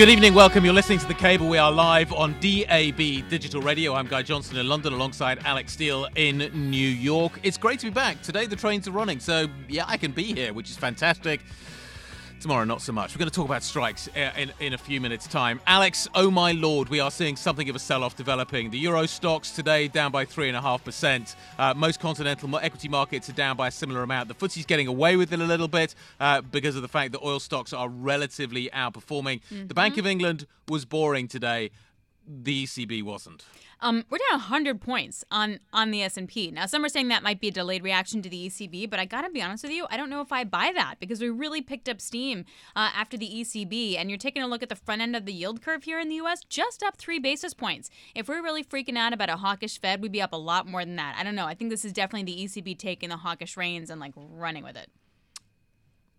[0.00, 0.64] Good evening, welcome.
[0.64, 1.46] You're listening to The Cable.
[1.46, 3.92] We are live on DAB Digital Radio.
[3.92, 7.38] I'm Guy Johnson in London alongside Alix Steel in New York.
[7.42, 8.22] It's great to be back.
[8.22, 11.42] Today the trains are running, so yeah, I can be here, which is fantastic.
[12.40, 13.14] Tomorrow, not so much.
[13.14, 15.60] We're going to talk about strikes uh, in, in a few minutes' time.
[15.66, 18.70] Alix, oh my lord, we are seeing something of a sell off developing.
[18.70, 21.36] The Euro stocks today down by 3.5%.
[21.58, 24.28] Uh, most continental equity markets are down by a similar amount.
[24.28, 27.20] The FTSE's getting away with it a little bit uh, because of the fact that
[27.20, 29.42] oil stocks are relatively outperforming.
[29.52, 29.66] Mm-hmm.
[29.66, 31.70] The Bank of England was boring today,
[32.26, 33.44] the ECB wasn't.
[33.82, 36.50] Um, we're down 100 points on on the S&P.
[36.50, 39.06] Now, some are saying that might be a delayed reaction to the ECB, but I
[39.06, 41.30] got to be honest with you, I don't know if I buy that because we
[41.30, 42.44] really picked up steam
[42.76, 43.96] uh, after the ECB.
[43.98, 46.08] And you're taking a look at the front end of the yield curve here in
[46.08, 47.88] the U.S., just up three basis points.
[48.14, 50.84] If we're really freaking out about a hawkish Fed, we'd be up a lot more
[50.84, 51.16] than that.
[51.18, 51.46] I don't know.
[51.46, 54.76] I think this is definitely the ECB taking the hawkish reins and like running with
[54.76, 54.88] it.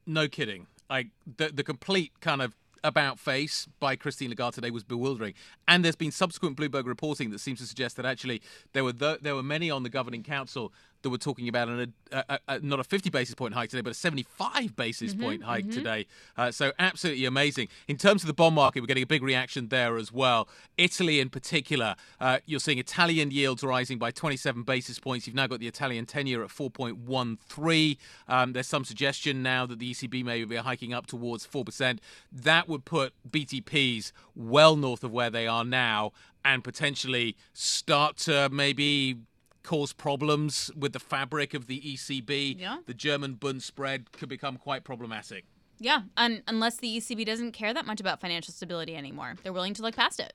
[0.06, 0.68] No kidding.
[0.90, 5.34] Like the the complete kind of about face by Christine Lagarde today was bewildering.
[5.68, 8.42] And there's been subsequent Bloomberg reporting that seems to suggest that actually
[8.74, 11.94] there were th- there were many on the governing council that we're talking about an,
[12.12, 15.24] a, a, a, not a 50 basis point hike today, but a 75 basis mm-hmm,
[15.24, 15.74] point hike mm-hmm.
[15.74, 16.06] today.
[16.38, 17.68] Uh, so absolutely amazing.
[17.88, 20.48] In terms of the bond market, we're getting a big reaction there as well.
[20.78, 25.28] Italy, in particular, uh, you're seeing Italian yields rising by 27 basis points.
[25.28, 27.98] You've now got the Italian 10 year at 4.13.
[28.28, 32.00] Um, there's some suggestion now that the ECB may be hiking up towards 4%.
[32.32, 36.12] That would put BTPs well north of where they are now
[36.44, 39.18] and potentially start to maybe
[39.64, 42.60] cause problems with the fabric of the ECB.
[42.60, 42.78] Yeah.
[42.86, 45.46] The German Bund spread could become quite problematic.
[45.80, 49.74] Yeah, and unless the ECB doesn't care that much about financial stability anymore, they're willing
[49.74, 50.34] to look past it.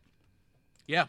[0.88, 1.06] Yeah,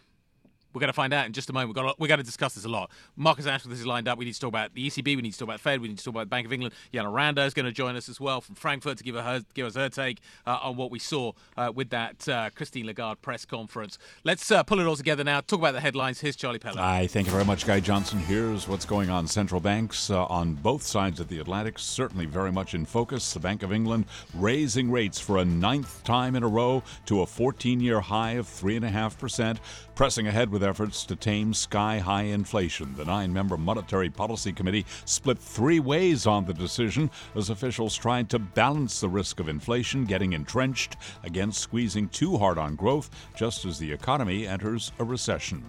[0.78, 1.70] we're going to find out in just a moment.
[1.70, 2.92] We're going to, we're going to discuss this a lot.
[3.16, 4.20] Marcus Ashworth is lined up.
[4.20, 5.16] We need to talk about the ECB.
[5.16, 5.82] We need to talk about Fed.
[5.82, 6.76] We need to talk about the Bank of England.
[6.94, 9.66] Jana Randow is going to join us as well from Frankfurt to give her give
[9.66, 13.44] us her take uh, on what we saw uh, with that uh, Christine Lagarde press
[13.44, 13.98] conference.
[14.24, 15.42] Let's uh, pull it all together now.
[15.42, 16.22] Talk about the headlines.
[16.22, 16.78] Here's Charlie Pellet.
[16.78, 18.20] I thank you very much, Guy Johnson.
[18.20, 19.26] Here's what's going on.
[19.26, 23.34] Central banks uh, on both sides of the Atlantic certainly very much in focus.
[23.34, 24.06] The Bank of England
[24.36, 28.76] raising rates for a ninth time in a row to a 14-year high of three
[28.76, 29.60] and a half percent,
[29.96, 32.94] pressing ahead with efforts to tame sky high inflation.
[32.96, 38.30] The nine member Monetary Policy Committee split three ways on the decision as officials tried
[38.30, 43.66] to balance the risk of inflation getting entrenched against squeezing too hard on growth just
[43.66, 45.64] as the economy enters a recession.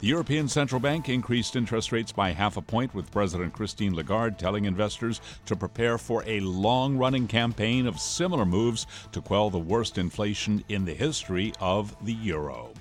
[0.00, 4.38] The European Central Bank increased interest rates by half a point, with President Christine Lagarde
[4.38, 9.58] telling investors to prepare for a long running campaign of similar moves to quell the
[9.58, 12.72] worst inflation in the history of the euro.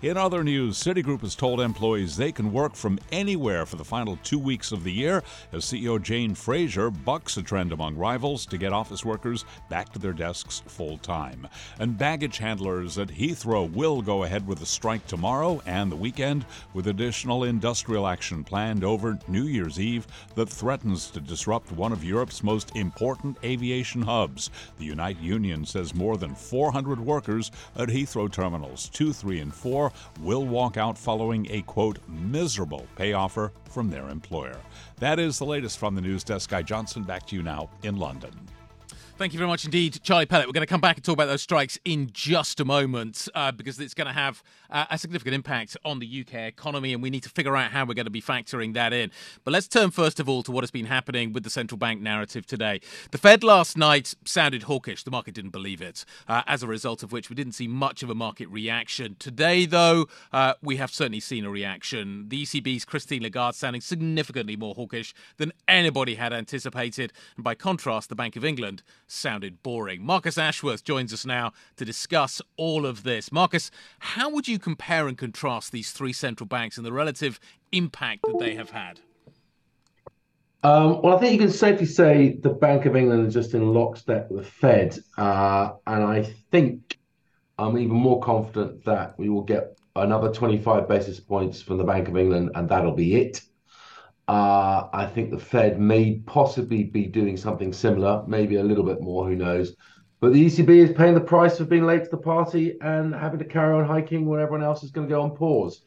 [0.00, 4.16] In other news, Citigroup has told employees they can work from anywhere for the final
[4.22, 8.58] two weeks of the year as CEO Jane Fraser bucks a trend among rivals to
[8.58, 11.48] get office workers back to their desks full time.
[11.80, 16.46] And baggage handlers at Heathrow will go ahead with a strike tomorrow and the weekend
[16.74, 20.06] with additional industrial action planned over New Year's Eve
[20.36, 24.50] that threatens to disrupt one of Europe's most important aviation hubs.
[24.78, 29.87] The Unite Union says more than 400 workers at Heathrow terminals 2, 3, and 4
[30.20, 34.58] will walk out following a quote miserable pay offer from their employer.
[34.98, 36.50] That is the latest from the news desk.
[36.50, 38.32] Guy Johnson, back to you now in London.
[39.18, 40.46] Thank you very much indeed, Charlie Pellet.
[40.46, 43.50] We're going to come back and talk about those strikes in just a moment uh,
[43.50, 47.10] because it's going to have uh, a significant impact on the UK economy, and we
[47.10, 49.10] need to figure out how we're going to be factoring that in.
[49.44, 52.00] But let's turn first of all to what has been happening with the central bank
[52.00, 52.80] narrative today.
[53.10, 55.02] The Fed last night sounded hawkish.
[55.04, 58.02] The market didn't believe it, uh, as a result of which we didn't see much
[58.02, 59.16] of a market reaction.
[59.18, 62.28] Today, though, uh, we have certainly seen a reaction.
[62.28, 68.08] The ECB's Christine Lagarde sounding significantly more hawkish than anybody had anticipated, and by contrast,
[68.08, 70.02] the Bank of England sounded boring.
[70.02, 73.32] Marcus Ashworth joins us now to discuss all of this.
[73.32, 77.38] Marcus, how would you compare and contrast these three central banks and the relative
[77.72, 79.00] impact that they have had?
[80.62, 83.72] Um, well, I think you can safely say the Bank of England is just in
[83.72, 84.98] lockstep with the Fed.
[85.16, 86.98] Uh, and I think
[87.58, 92.08] I'm even more confident that we will get another 25 basis points from the Bank
[92.08, 93.42] of England, and that'll be it.
[94.26, 99.00] Uh, I think the Fed may possibly be doing something similar, maybe a little bit
[99.00, 99.74] more, who knows.
[100.20, 103.38] But the ECB is paying the price for being late to the party and having
[103.38, 105.82] to carry on hiking when everyone else is going to go on pause.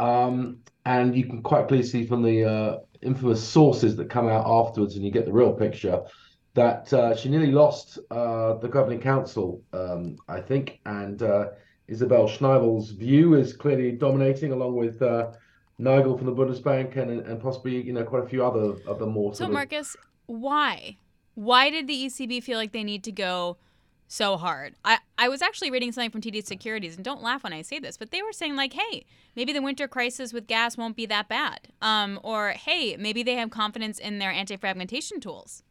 [0.00, 4.46] Um, and you can quite clearly see from the uh, infamous sources that come out
[4.46, 6.02] afterwards, and you get the real picture,
[6.54, 11.50] that uh, she nearly lost uh, the governing council, um, I think, and uh,
[11.86, 15.32] Isabel Schnabel's view is clearly dominating, along with uh,
[15.78, 19.06] Nagel from the Bundesbank and and possibly you know quite a few other of the
[19.06, 19.34] more.
[19.34, 19.96] So Marcus,
[20.26, 20.96] why?
[21.34, 23.56] Why did the ECB feel like they need to go
[24.08, 24.74] so hard?
[24.84, 27.78] I, I was actually reading something from TD Securities, and don't laugh when I say
[27.78, 29.04] this, but they were saying like, hey,
[29.36, 33.34] maybe the winter crisis with gas won't be that bad, um, or hey, maybe they
[33.34, 35.62] have confidence in their anti-fragmentation tools.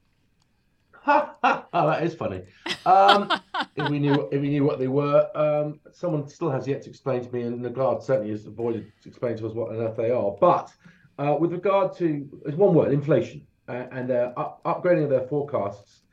[1.08, 2.44] oh, that is funny.
[2.86, 3.32] Um,
[3.76, 6.90] if we knew if we knew what they were, um, someone still has yet to
[6.90, 10.12] explain to me, and Lagarde certainly has avoided explaining to us what on earth they
[10.12, 10.32] are.
[10.40, 10.74] But
[11.18, 16.04] uh, with regard to, it's one word, inflation uh, and they're up, upgrading their forecasts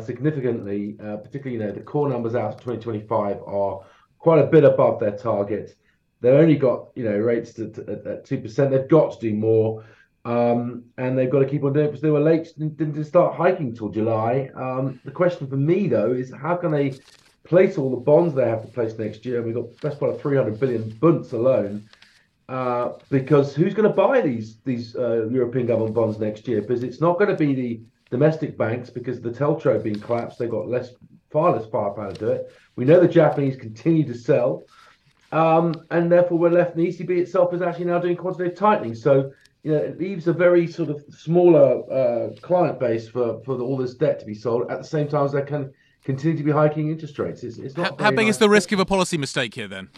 [0.00, 0.96] significantly.
[1.02, 3.80] Uh, particularly, you know, the core numbers out to 2025 are
[4.18, 5.74] quite a bit above their target.
[6.20, 8.70] They've only got you know rates at two percent.
[8.70, 9.84] They've got to do more,
[10.24, 12.48] um, and they've got to keep on doing it because they were late.
[12.56, 14.50] Didn't start hiking till July.
[14.54, 16.94] Um, the question for me though is how can they
[17.44, 19.42] place all the bonds they have to place next year?
[19.42, 21.88] We've got best part of 300 billion bunds alone.
[22.48, 26.60] Uh, because who's going to buy these these uh, European government bonds next year?
[26.60, 27.80] Because it's not going to be the
[28.12, 30.90] domestic banks because the TLTRO being collapsed, they've got less
[31.30, 32.52] far less firepower to do it.
[32.76, 34.62] We know the Japanese continue to sell,
[35.32, 36.76] um, and therefore we're left.
[36.76, 39.32] The ECB itself is actually now doing quantitative tightening, so
[39.62, 43.78] you know it leaves a very sort of smaller uh, client base for for all
[43.78, 45.72] this debt to be sold at the same time as they can
[46.04, 47.42] continue to be hiking interest rates.
[47.42, 48.34] It's, it's not how, how big nice.
[48.34, 49.88] is the risk of a policy mistake here then?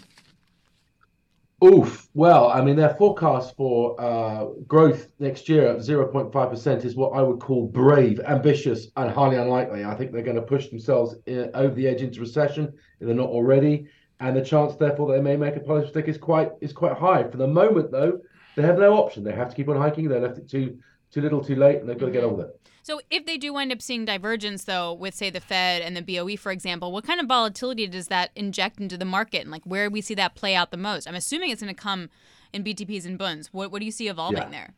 [1.64, 2.08] Oof.
[2.12, 7.22] Well, I mean, their forecast for uh, growth next year at 0.5% is what I
[7.22, 9.82] would call brave, ambitious, and highly unlikely.
[9.82, 12.66] I think they're going to push themselves in, uh, over the edge into recession
[13.00, 13.86] if they're not already.
[14.20, 17.24] And the chance, therefore, they may make a policy stick is quite is quite high.
[17.24, 18.20] For the moment, though,
[18.56, 19.24] they have no option.
[19.24, 20.08] They have to keep on hiking.
[20.08, 20.78] They left it too
[21.14, 22.60] too little, too late, and they've got to get on with it.
[22.82, 26.02] So, if they do wind up seeing divergence, though, with say the Fed and the
[26.02, 29.62] BOE, for example, what kind of volatility does that inject into the market, and like
[29.64, 31.08] where we see that play out the most?
[31.08, 32.10] I'm assuming it's going to come
[32.52, 33.52] in BTPs and bunds.
[33.52, 34.50] What what do you see evolving yeah.
[34.50, 34.74] there?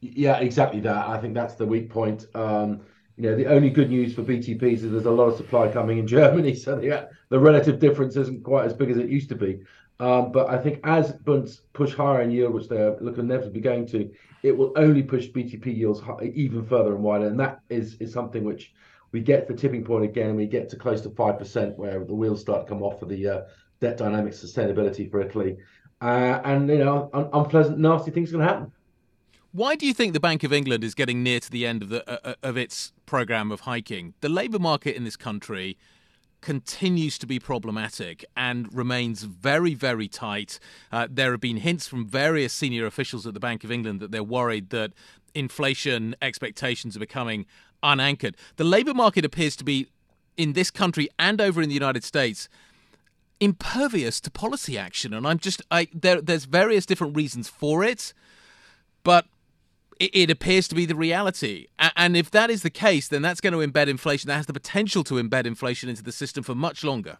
[0.00, 1.08] Yeah, exactly that.
[1.08, 2.26] I think that's the weak point.
[2.34, 2.80] Um,
[3.16, 5.98] you know, the only good news for BTPs is there's a lot of supply coming
[5.98, 9.34] in Germany, so the the relative difference isn't quite as big as it used to
[9.34, 9.62] be.
[10.02, 13.86] Um, but I think as bunds push higher in yield, which they're looking inevitably going
[13.86, 14.10] to,
[14.42, 16.02] it will only push BTP yields
[16.34, 17.28] even further and wider.
[17.28, 18.74] And that is, is something which
[19.12, 22.04] we get to the tipping point again, and we get to close to 5%, where
[22.04, 23.40] the wheels start to come off for the uh,
[23.78, 25.56] debt dynamic sustainability for Italy.
[26.00, 28.72] Uh, and, you know, un- unpleasant, nasty things can happen.
[29.52, 31.90] Why do you think the Bank of England is getting near to the end of
[31.90, 34.14] the uh, uh of its program of hiking?
[34.20, 35.76] The labour market in this country
[36.42, 40.58] continues to be problematic and remains very, very tight.
[40.90, 44.10] Uh, there have been hints from various senior officials at the Bank of England that
[44.10, 44.92] they're worried that
[45.34, 47.46] inflation expectations are becoming
[47.82, 48.36] unanchored.
[48.56, 49.88] The labour market appears to be,
[50.36, 52.48] in this country and over in the United States,
[53.40, 55.14] impervious to policy action.
[55.14, 58.12] And I'm just, I, there, there's various different reasons for it,
[59.02, 59.26] but
[60.12, 61.66] it, appears to be the reality.
[61.96, 64.28] And if that is the case, then that's going to embed inflation.
[64.28, 67.18] That has the potential to embed inflation into the system for much longer.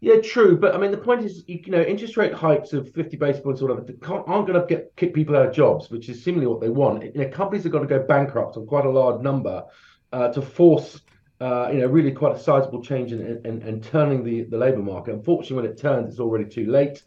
[0.00, 0.58] Yeah, true.
[0.58, 3.62] But I mean, the point is, you know, interest rate hikes of 50 basis points
[3.62, 3.92] or whatever
[4.28, 7.02] aren't going to get kick people out of jobs, which is seemingly what they want.
[7.02, 9.64] You know, companies are going to go bankrupt on quite a large number
[10.12, 11.00] uh, to force,
[11.40, 14.82] uh, you know, really quite a sizable change in, in, in turning the, the labour
[14.82, 15.14] market.
[15.14, 17.02] Unfortunately, when it turns, it's already too late.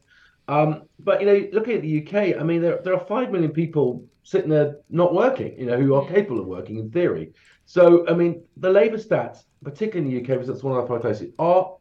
[0.47, 3.51] Um, but you know, looking at the UK, I mean, there there are five million
[3.51, 7.33] people sitting there not working, you know, who are capable of working in theory.
[7.65, 10.85] So, I mean, the labour stats, particularly in the UK, because that's one of our
[10.85, 11.75] priorities, are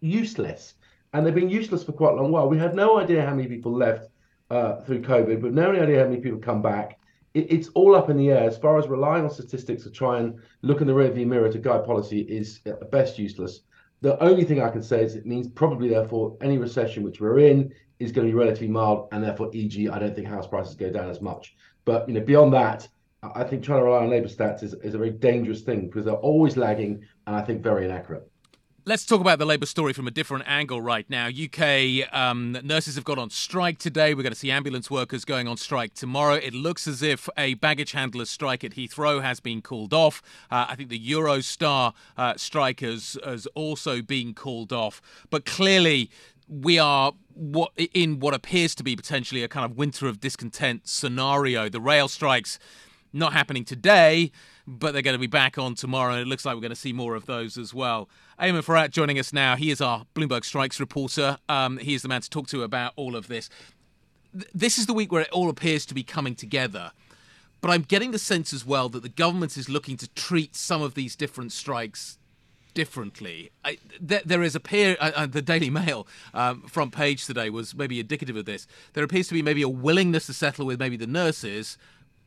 [0.00, 0.74] useless.
[1.12, 2.48] And they've been useless for quite a long while.
[2.48, 4.08] We had no idea how many people left
[4.50, 6.98] uh, through COVID, but no idea how many people come back.
[7.34, 8.44] It, it's all up in the air.
[8.44, 11.58] As far as relying on statistics to try and look in the rearview mirror to
[11.58, 13.60] guide policy is at best useless.
[14.02, 17.38] The only thing I can say is it means probably, therefore, any recession which we're
[17.38, 20.74] in is going to be relatively mild, and therefore, e.g., I don't think house prices
[20.74, 21.56] go down as much.
[21.84, 22.88] But you know, beyond that,
[23.22, 26.04] I think trying to rely on labour stats is, is a very dangerous thing because
[26.04, 28.30] they're always lagging and I think very inaccurate.
[28.88, 31.26] Let's talk about the Labour story from a different angle right now.
[31.26, 34.14] UK um, nurses have gone on strike today.
[34.14, 36.34] We're going to see ambulance workers going on strike tomorrow.
[36.34, 40.22] It looks as if a baggage handler's strike at Heathrow has been called off.
[40.52, 42.34] Uh, I think the Eurostar uh,
[42.86, 45.02] has, has also been called off.
[45.30, 46.08] But clearly,
[46.48, 50.86] we are what in what appears to be potentially a kind of winter of discontent
[50.86, 51.68] scenario.
[51.68, 52.60] The rail strikes
[53.12, 54.30] not happening today,
[54.66, 56.76] but they're going to be back on tomorrow, and it looks like we're going to
[56.76, 58.08] see more of those as well.
[58.40, 59.56] Eamon Farhat joining us now.
[59.56, 61.38] He is our Bloomberg Strikes reporter.
[61.48, 63.48] Um, he is the man to talk to about all of this.
[64.54, 66.90] this is the week where it all appears to be coming together.
[67.60, 70.82] But I'm getting the sense as well that the government is looking to treat some
[70.82, 72.18] of these different strikes
[72.74, 73.50] differently.
[73.64, 77.48] I, there, there is a peer, uh, uh, the Daily Mail um, front page today
[77.48, 78.66] was maybe indicative of this.
[78.92, 81.78] There appears to be maybe a willingness to settle with maybe the nurses,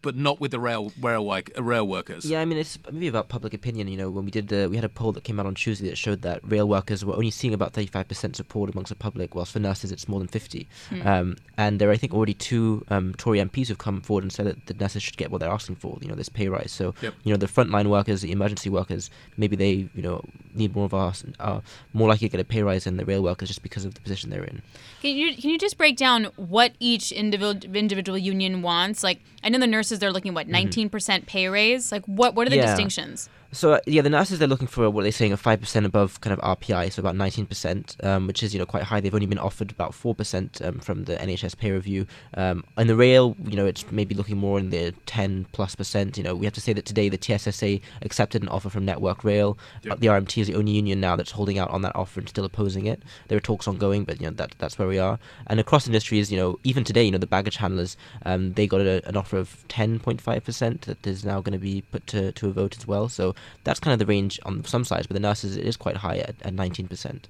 [0.01, 2.25] but not with the rail rail, rail workers.
[2.25, 3.87] Yeah, I mean it's maybe about public opinion.
[3.87, 5.89] You know, when we did the we had a poll that came out on Tuesday
[5.89, 8.95] that showed that rail workers were only seeing about thirty five percent support amongst the
[8.95, 10.67] public, whilst for nurses it's more than fifty.
[10.89, 11.07] Hmm.
[11.07, 14.31] Um, and there are I think already two um, Tory MPs who've come forward and
[14.31, 15.97] said that the nurses should get what they're asking for.
[16.01, 16.71] You know, this pay rise.
[16.71, 17.13] So yep.
[17.23, 20.93] you know the frontline workers, the emergency workers, maybe they you know need more of
[20.93, 21.61] us, are
[21.93, 24.01] more likely to get a pay rise than the rail workers just because of the
[24.01, 24.61] position they're in.
[25.01, 29.03] Can you can you just break down what each individual individual union wants?
[29.03, 30.91] Like I know the nurses they're looking what 19 mm-hmm.
[30.91, 31.91] percent pay raise.
[31.91, 32.67] Like what what are the yeah.
[32.67, 33.29] distinctions?
[33.51, 36.21] So uh, yeah, the nurses they're looking for what they're saying a five percent above
[36.21, 38.99] kind of RPI, so about nineteen percent, um, which is you know quite high.
[38.99, 42.05] They've only been offered about four percent um, from the NHS pay review.
[42.35, 46.15] Um, and the rail, you know, it's maybe looking more in the ten plus percent.
[46.15, 49.23] You know, we have to say that today the TSSA accepted an offer from Network
[49.23, 49.57] Rail.
[49.81, 49.93] Yep.
[49.93, 52.29] Uh, the RMT is the only union now that's holding out on that offer and
[52.29, 53.01] still opposing it.
[53.29, 55.17] There are talks ongoing, but you know that that's where we are.
[55.47, 58.81] And across industries, you know, even today, you know, the baggage handlers, um, they got
[58.81, 62.05] a, an offer of ten point five percent that is now going to be put
[62.07, 63.09] to to a vote as well.
[63.09, 65.97] So that's kind of the range on some sides, but the nurses it is quite
[65.97, 67.23] high at, at 19%.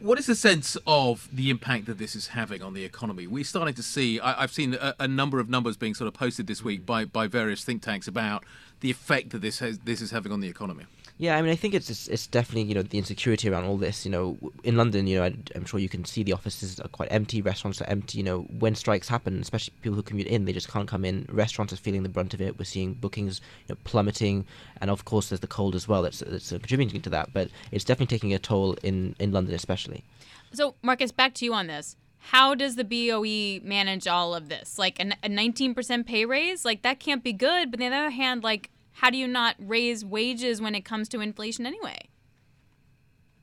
[0.00, 3.28] What is the sense of the impact that this is having on the economy?
[3.28, 6.14] We're starting to see, I, have seen a, a, number of numbers being sort of
[6.14, 8.44] posted this week by, by various think tanks about
[8.80, 10.84] the effect that this has, this is having on the economy.
[11.20, 13.76] Yeah, I mean, I think it's, it's, it's definitely you know the insecurity around all
[13.76, 14.04] this.
[14.04, 16.86] You know, in London, you know, I, am sure you can see the offices are
[16.88, 18.18] quite empty, restaurants are empty.
[18.18, 21.26] You know, when strikes happen, especially people who commute in, they just can't come in.
[21.28, 22.56] Restaurants are feeling the brunt of it.
[22.56, 24.46] We're seeing bookings you know, plummeting,
[24.80, 26.02] and of course, there's the cold as well.
[26.02, 27.32] That's that's contributing to that.
[27.32, 30.04] But it's definitely taking a toll in in London, especially.
[30.52, 34.76] So, Marcus, back to you on this how does the BOE manage all of this?
[34.78, 36.64] Like a, a 19% pay raise?
[36.64, 37.70] Like that can't be good.
[37.70, 41.08] But on the other hand, like how do you not raise wages when it comes
[41.08, 42.08] to inflation anyway?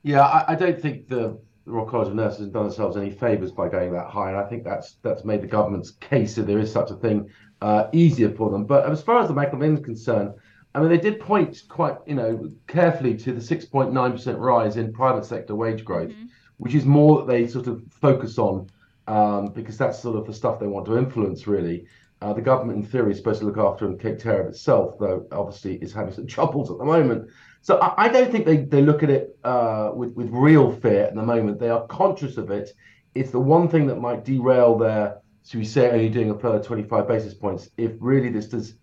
[0.02, 3.52] Yeah, I, I don't think the Royal College of Nurses has done themselves any favours
[3.52, 6.58] by going that high, and I think that's that's made the government's case, if there
[6.58, 7.30] is such a thing,
[7.62, 8.66] uh, easier for them.
[8.66, 10.34] But as far as the of is concerned,
[10.74, 15.24] I mean, they did point quite, you know, carefully to the 6.9% rise in private
[15.24, 16.26] sector wage growth, mm-hmm.
[16.58, 18.68] which is more that they sort of focus on
[19.06, 21.86] um, because that's sort of the stuff they want to influence, really.
[22.26, 24.98] Uh, the government, in theory, is supposed to look after and take care of itself,
[24.98, 27.30] though obviously is having some troubles at the moment.
[27.62, 31.04] So I, I don't think they, they look at it uh, with, with real fear
[31.04, 31.60] at the moment.
[31.60, 32.70] They are conscious of it.
[33.14, 36.60] It's the one thing that might derail their, so we say, only doing a further
[36.60, 38.74] 25 basis points if really this does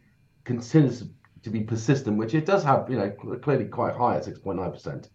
[0.45, 0.93] continue
[1.41, 3.09] to be persistent, which it does have, you know,
[3.41, 5.09] clearly quite high at 6.9%.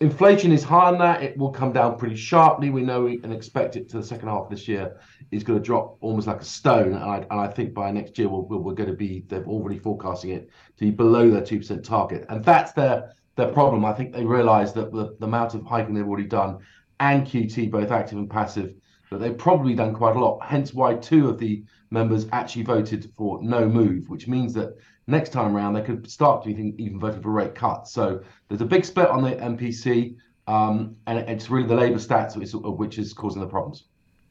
[0.00, 1.22] Inflation is higher than that.
[1.22, 2.70] It will come down pretty sharply.
[2.70, 4.96] We know we, and expect it to the second half of this year
[5.30, 6.94] is going to drop almost like a stone.
[6.94, 9.78] And I, and I think by next year, we're, we're going to be, they're already
[9.78, 12.26] forecasting it to be below their 2% target.
[12.28, 13.84] And that's their, their problem.
[13.84, 16.58] I think they realize that the, the amount of hiking they've already done
[16.98, 18.74] and QT, both active and passive,
[19.10, 20.40] that they've probably done quite a lot.
[20.44, 25.30] Hence why two of the members actually voted for no move, which means that next
[25.30, 27.92] time around they could start to think even voting for rate cuts.
[27.92, 32.36] So there's a big split on the MPC, um, and it's really the Labour stats
[32.36, 33.84] which, which is causing the problems.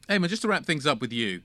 [0.10, 1.42] Eamon, just to wrap things up with you,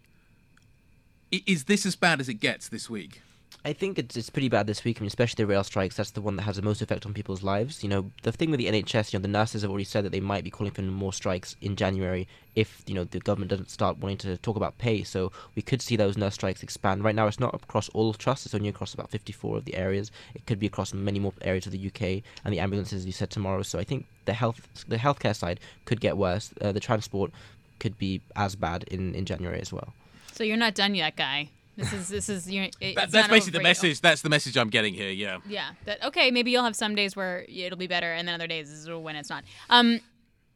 [1.30, 3.22] is this as bad as it gets this week?
[3.68, 4.96] I think it's it's pretty bad this week.
[4.96, 5.96] I mean, especially the rail strikes.
[5.96, 7.82] That's the one that has the most effect on people's lives.
[7.82, 10.10] You know, the thing with the NHS, you know, the nurses have already said that
[10.10, 13.68] they might be calling for more strikes in January if you know the government doesn't
[13.68, 15.02] start wanting to talk about pay.
[15.02, 17.04] So we could see those nurse strikes expand.
[17.04, 18.46] Right now, it's not across all trusts.
[18.46, 20.10] It's only across about 54 of the areas.
[20.34, 23.04] It could be across many more areas of the UK and the ambulances.
[23.04, 23.60] You said tomorrow.
[23.60, 26.54] So I think the health the healthcare side could get worse.
[26.62, 27.32] Uh, the transport
[27.80, 29.92] could be as bad in in January as well.
[30.32, 31.50] So you're not done yet, guy.
[31.78, 32.70] This is this is you.
[32.96, 34.00] That, that's basically the message.
[34.00, 35.10] That's the message I'm getting here.
[35.10, 35.38] Yeah.
[35.48, 35.70] Yeah.
[35.84, 36.32] That okay.
[36.32, 39.14] Maybe you'll have some days where it'll be better, and then other days is when
[39.14, 39.44] it's not.
[39.70, 40.00] Um,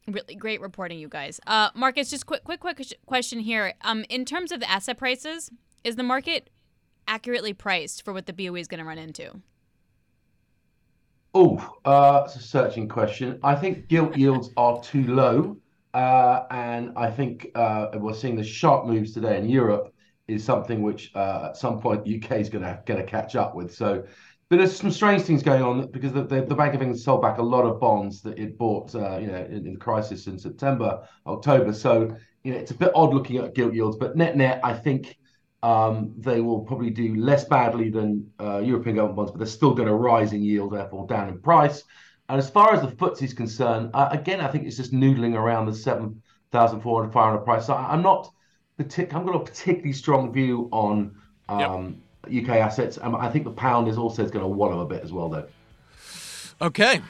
[0.05, 1.39] really great reporting, you guys.
[1.47, 3.73] Uh, Marcus, just quick, quick, quick question here.
[3.83, 5.49] Um, in terms of the asset prices,
[5.85, 6.49] is the market
[7.07, 9.39] accurately priced for what the BOE is going to run into?
[11.33, 13.39] Oh, uh, it's a searching question.
[13.43, 15.55] I think gilt yields are too low.
[15.93, 19.92] Uh, and I think uh, we're seeing the sharp moves today in Europe
[20.27, 23.73] is something which uh, at some point UK is going to to catch up with.
[23.73, 24.03] So
[24.49, 27.23] but there's some strange things going on because the, the, the, Bank of England sold
[27.23, 30.27] back a lot of bonds that it bought, uh, you know, in, in, the crisis
[30.27, 31.73] in September, October.
[31.73, 34.73] So you know, it's a bit odd looking at gilt yields, but net net, I
[34.73, 35.17] think
[35.63, 39.73] um, they will probably do less badly than uh, European government bonds, but they're still
[39.73, 41.83] going to rise in yield, therefore down in price.
[42.29, 45.35] And as far as the FTSE is concerned, uh, again, I think it's just noodling
[45.35, 47.65] around the 7,400, 500 price.
[47.65, 48.29] So I'm not
[48.79, 51.15] partic- I've got a particularly strong view on
[51.49, 52.97] um, UK assets.
[53.01, 55.47] Um, I think the pound is also going to wallow a bit as well, though.
[56.61, 57.01] Okay.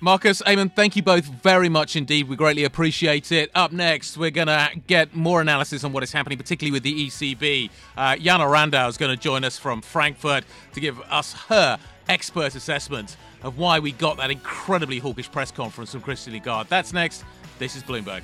[0.00, 2.28] Marcus, Eamon, thank you both very much indeed.
[2.28, 3.52] We greatly appreciate it.
[3.54, 7.06] Up next, we're going to get more analysis on what is happening, particularly with the
[7.06, 7.70] ECB.
[7.96, 12.56] Uh, Jana Randow is going to join us from Frankfurt to give us her expert
[12.56, 16.68] assessment of why we got that incredibly hawkish press conference from Christine Lagarde.
[16.68, 17.22] That's next.
[17.60, 18.22] This is Bloomberg.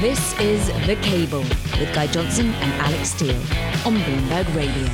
[0.00, 1.42] This is The Cable
[1.78, 3.36] with Guy Johnson and Alix Steel
[3.84, 4.88] on Bloomberg Radio.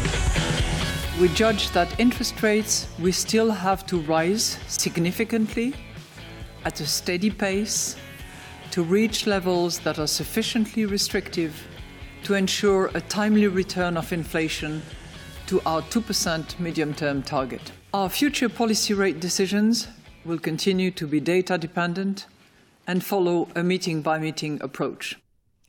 [1.21, 5.75] We judge that interest rates will still have to rise significantly
[6.65, 7.95] at a steady pace
[8.73, 11.55] to reach levels that are sufficiently restrictive
[12.25, 14.83] to ensure a timely return of inflation
[15.47, 17.71] to our 2% medium term target.
[17.95, 19.87] Our future policy rate decisions
[20.25, 22.27] will continue to be data dependent
[22.87, 25.17] and follow a meeting by meeting approach.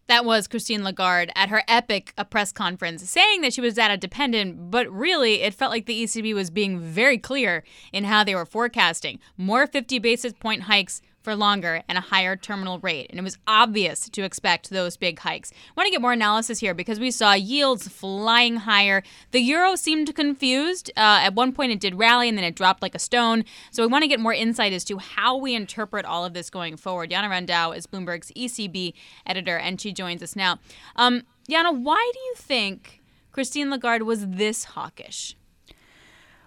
[0.07, 4.71] That was Christine Lagarde at her epic press conference saying that she was data dependent,
[4.71, 8.45] but really it felt like the ECB was being very clear in how they were
[8.45, 9.19] forecasting.
[9.35, 13.07] More 50 basis point hikes for longer and a higher terminal rate.
[13.09, 15.51] And it was obvious to expect those big hikes.
[15.51, 19.03] I want to get more analysis here because we saw yields flying higher.
[19.31, 20.89] The euro seemed confused.
[20.95, 23.43] Uh, at one point, it did rally and then it dropped like a stone.
[23.71, 26.49] So we want to get more insight as to how we interpret all of this
[26.49, 27.09] going forward.
[27.09, 28.93] Jana Randow is Bloomberg's ECB
[29.25, 30.59] editor, and she joins us now.
[30.95, 33.01] Um, Jana, why do you think
[33.33, 35.35] Christine Lagarde was this hawkish?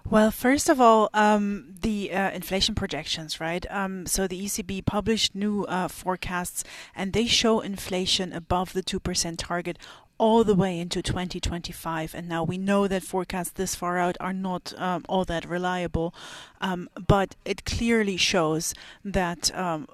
[0.09, 3.65] Well, first of all, um, the uh, inflation projections, right?
[3.71, 6.65] Um, so the ECB published new uh, forecasts,
[6.97, 9.79] and they show inflation above the two percent target
[10.21, 12.15] all the way into 2025.
[12.15, 16.15] And now we know that forecasts this far out are not um, all that reliable,
[16.61, 19.87] um, but it clearly shows that um,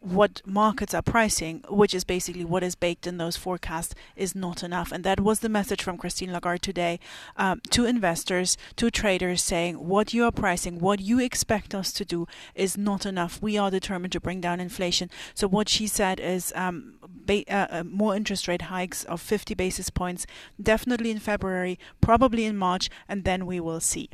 [0.00, 4.64] what markets are pricing, which is basically what is baked in those forecasts, is not
[4.64, 4.90] enough.
[4.90, 6.98] And that was the message from Christine Lagarde today
[7.36, 12.04] um, to investors, to traders, saying what you are pricing, what you expect us to
[12.04, 13.40] do is not enough.
[13.40, 15.08] We are determined to bring down inflation.
[15.34, 19.54] So what she said is um, ba- uh, uh, more interest rate hikes of 50
[19.54, 20.26] basis points,
[20.60, 24.08] definitely in February, probably in March, and then we will see.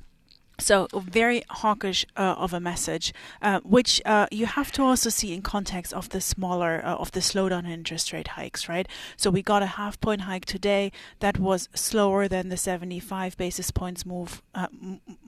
[0.59, 3.13] So very hawkish uh, of a message,
[3.43, 7.11] uh, which uh, you have to also see in context of the smaller uh, of
[7.11, 8.89] the slowdown in interest rate hikes, right?
[9.17, 13.71] So we got a half point hike today that was slower than the 75 basis
[13.73, 14.69] points move uh,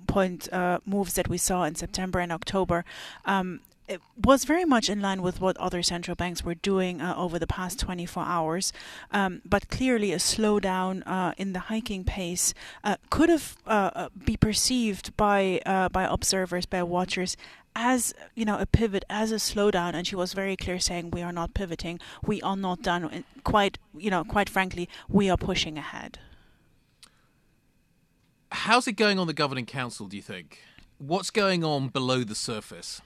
[0.07, 2.85] point uh, moves that we saw in September and October.
[3.25, 7.15] Um, it was very much in line with what other central banks were doing uh,
[7.17, 8.73] over the past 24 hours,
[9.13, 14.09] um, but clearly a slowdown uh, in the hiking pace uh, could have uh, uh,
[14.25, 17.37] be perceived by uh, by observers, by watchers.
[17.79, 21.21] As you know, a pivot, as a slowdown, and she was very clear, saying we
[21.23, 23.05] are not pivoting, we are not done.
[23.05, 26.19] And quite, you know, quite frankly, we are pushing ahead.
[28.51, 30.07] How's it going on the governing council?
[30.07, 30.63] Do you think?
[30.97, 33.03] What's going on below the surface?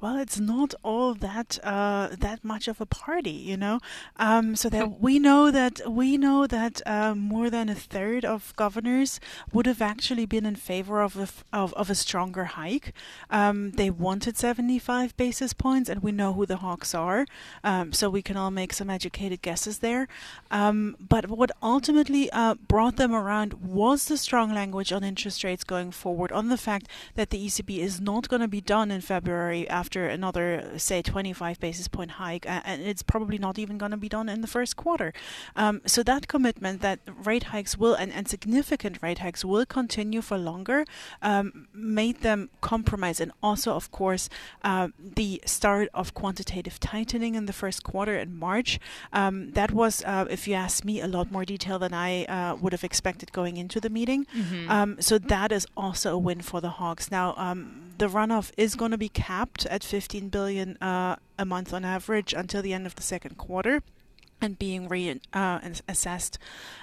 [0.00, 3.80] Well, it's not all that uh, that much of a party, you know.
[4.16, 8.54] Um, so that we know that we know that uh, more than a third of
[8.56, 9.20] governors
[9.52, 12.92] would have actually been in favor of a, of, of a stronger hike.
[13.28, 17.26] Um, they wanted 75 basis points, and we know who the hawks are.
[17.64, 20.06] Um, so we can all make some educated guesses there.
[20.50, 25.64] Um, but what ultimately uh, brought them around was the strong language on interest rates
[25.64, 29.00] going forward, on the fact that the ECB is not going to be done in
[29.00, 33.90] February after after another, say, 25 basis point hike, and it's probably not even going
[33.90, 35.14] to be done in the first quarter.
[35.56, 40.20] Um, so that commitment that rate hikes will and, and significant rate hikes will continue
[40.20, 40.84] for longer
[41.22, 44.28] um, made them compromise, and also, of course,
[44.62, 48.78] uh, the start of quantitative tightening in the first quarter in March.
[49.14, 52.56] Um, that was, uh, if you ask me, a lot more detail than I uh,
[52.56, 54.26] would have expected going into the meeting.
[54.36, 54.70] Mm-hmm.
[54.70, 57.10] Um, so that is also a win for the Hawks.
[57.10, 61.72] Now, um, the runoff is going to be capped at 15 billion uh, a month
[61.74, 63.82] on average until the end of the second quarter
[64.40, 66.38] and being reassessed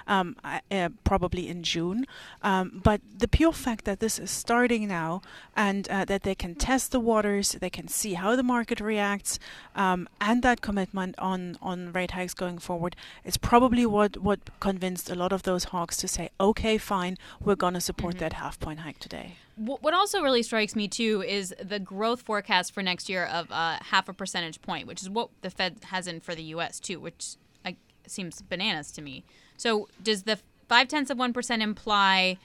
[0.06, 0.36] uh, um,
[0.70, 2.06] uh, probably in June.
[2.42, 5.22] Um, but the pure fact that this is starting now
[5.56, 9.38] and uh, that they can test the waters, they can see how the market reacts,
[9.74, 15.08] um, and that commitment on, on rate hikes going forward is probably what, what convinced
[15.08, 18.20] a lot of those hawks to say, okay, fine, we're going to support mm-hmm.
[18.20, 19.36] that half point hike today.
[19.56, 23.78] What also really strikes me too is the growth forecast for next year of uh,
[23.80, 26.78] half a percentage point, which is what the Fed has in for the U.S.
[26.78, 27.72] too, which uh,
[28.06, 29.24] seems bananas to me.
[29.56, 30.38] So does the
[30.68, 32.36] five tenths of one percent imply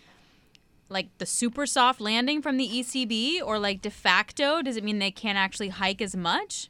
[0.88, 4.62] like the super soft landing from the ECB, or like de facto?
[4.62, 6.69] Does it mean they can't actually hike as much?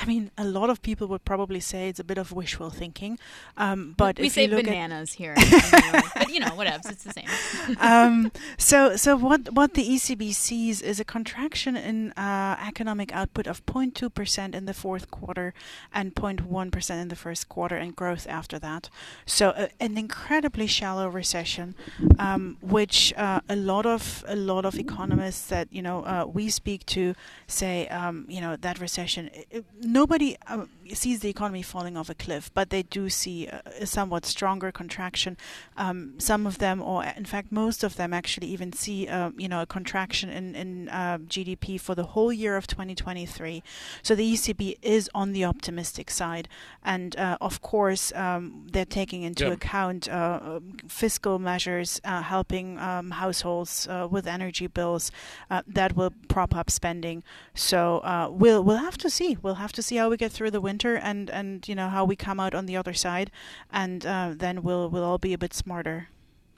[0.00, 3.18] I mean, a lot of people would probably say it's a bit of wishful thinking,
[3.56, 6.54] um, but we if say you look bananas here, in New York, but you know,
[6.54, 7.76] whatever, it's the same.
[7.80, 13.48] um, so, so what what the ECB sees is a contraction in uh, economic output
[13.48, 15.52] of 0.2 percent in the fourth quarter
[15.92, 18.88] and 0.1 percent in the first quarter, and growth after that.
[19.26, 21.74] So, uh, an incredibly shallow recession,
[22.20, 26.50] um, which uh, a lot of a lot of economists that you know uh, we
[26.50, 27.14] speak to
[27.48, 29.30] say, um, you know, that recession.
[29.50, 33.62] It, nobody um, sees the economy falling off a cliff, but they do see a,
[33.80, 35.36] a somewhat stronger contraction.
[35.76, 39.48] Um, some of them, or in fact most of them, actually even see uh, you
[39.48, 43.62] know a contraction in in uh, GDP for the whole year of 2023.
[44.02, 46.48] So the ECB is on the optimistic side,
[46.84, 49.52] and uh, of course um, they're taking into Yeah.
[49.54, 55.10] account uh, um, fiscal measures uh, helping um, households uh, with energy bills
[55.50, 57.22] uh, that will prop up spending.
[57.54, 59.36] So uh, we'll we'll have to see.
[59.42, 62.04] We'll have to see how we get through the winter and and you know how
[62.04, 63.30] we come out on the other side,
[63.70, 66.08] and uh, then we'll we'll all be a bit smarter.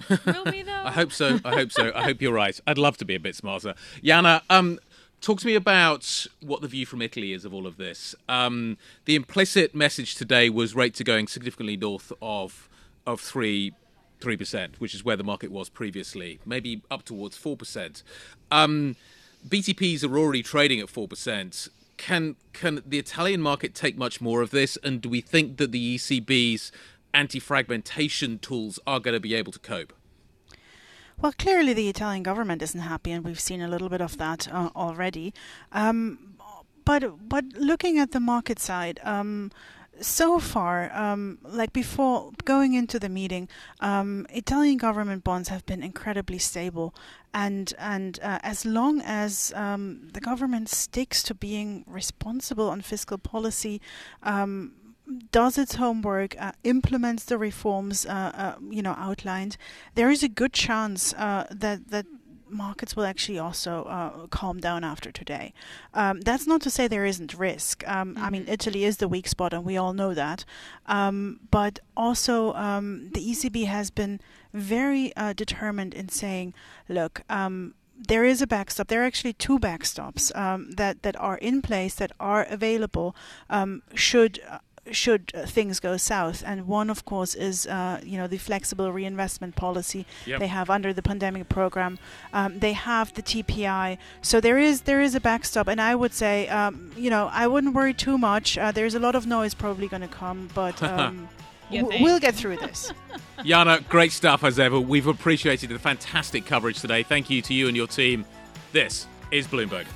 [0.09, 0.73] Will we though?
[0.85, 1.41] I hope so.
[1.45, 1.93] I hope so.
[1.95, 2.59] I hope you're right.
[2.67, 3.75] I'd love to be a bit smarter.
[4.03, 4.79] Jana, um,
[5.21, 8.15] talk to me about what the view from Italy is of all of this.
[8.29, 12.69] Um, the implicit message today was rates are going significantly north of
[13.07, 13.73] of three
[14.21, 18.03] three percent, which is where the market was previously, maybe up towards four percent.
[18.51, 18.97] Um,
[19.49, 21.69] BTPs are already trading at four percent.
[22.01, 24.79] Can can the Italian market take much more of this?
[24.83, 26.73] And do we think that the ECB's
[27.13, 29.93] anti-fragmentation tools are going to be able to cope?
[31.21, 34.49] Well, clearly the Italian government isn't happy, and we've seen a little bit of that
[34.51, 35.35] uh, already.
[35.73, 36.37] Um,
[36.87, 38.99] but but looking at the market side.
[39.05, 39.51] Um,
[40.01, 43.49] so far, um, like before going into the meeting,
[43.81, 46.95] um, Italian government bonds have been incredibly stable,
[47.35, 53.19] and and uh, as long as um, the government sticks to being responsible on fiscal
[53.19, 53.81] policy,
[54.23, 54.73] um,
[55.33, 59.57] does its homework, uh, implements the reforms uh, uh, you know outlined,
[59.95, 62.07] there is a good chance uh, that that
[62.51, 65.53] markets will actually also uh, calm down after today.
[65.95, 67.87] Um, that's not to say there isn't risk.
[67.89, 70.45] Um, I mean, Italy is the weak spot, and we all know that.
[70.87, 74.21] Um, but also, um, the ECB has been
[74.53, 76.55] very uh, determined in saying,
[76.89, 77.75] look, um,
[78.09, 78.89] there is a backstop.
[78.89, 83.15] There are actually two backstops um, that that are in place that are available
[83.49, 84.41] um, should.
[84.93, 88.93] Should uh, things go south, and one, of course, is uh, you know the flexible
[88.93, 90.41] reinvestment policy Yep.
[90.41, 91.99] they have under the pandemic program.
[92.33, 96.13] Um, they have the TPI, so there is there is a backstop, and I would
[96.13, 98.59] say um, you know I wouldn't worry too much.
[98.59, 101.29] Uh, there's a lot of noise probably going to come, but um,
[101.71, 102.93] You w- we'll get through this.
[103.45, 104.79] Jana, great stuff as ever.
[104.81, 107.03] We've appreciated the fantastic coverage today.
[107.05, 108.25] Thank you to you and your team.
[108.73, 109.87] This is Bloomberg.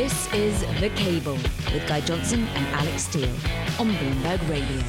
[0.00, 1.34] This is The Cable
[1.74, 3.28] with Guy Johnson and Alix Steel
[3.78, 4.82] on Bloomberg Radio.